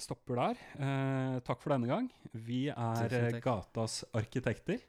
stopper 0.00 0.34
der. 0.36 0.56
Uh, 0.80 1.40
takk 1.44 1.60
for 1.60 1.74
denne 1.74 1.86
gang. 1.90 2.08
Vi 2.32 2.68
er. 2.70 3.40
Gatas 3.44 4.04
arkitekter. 4.14 4.80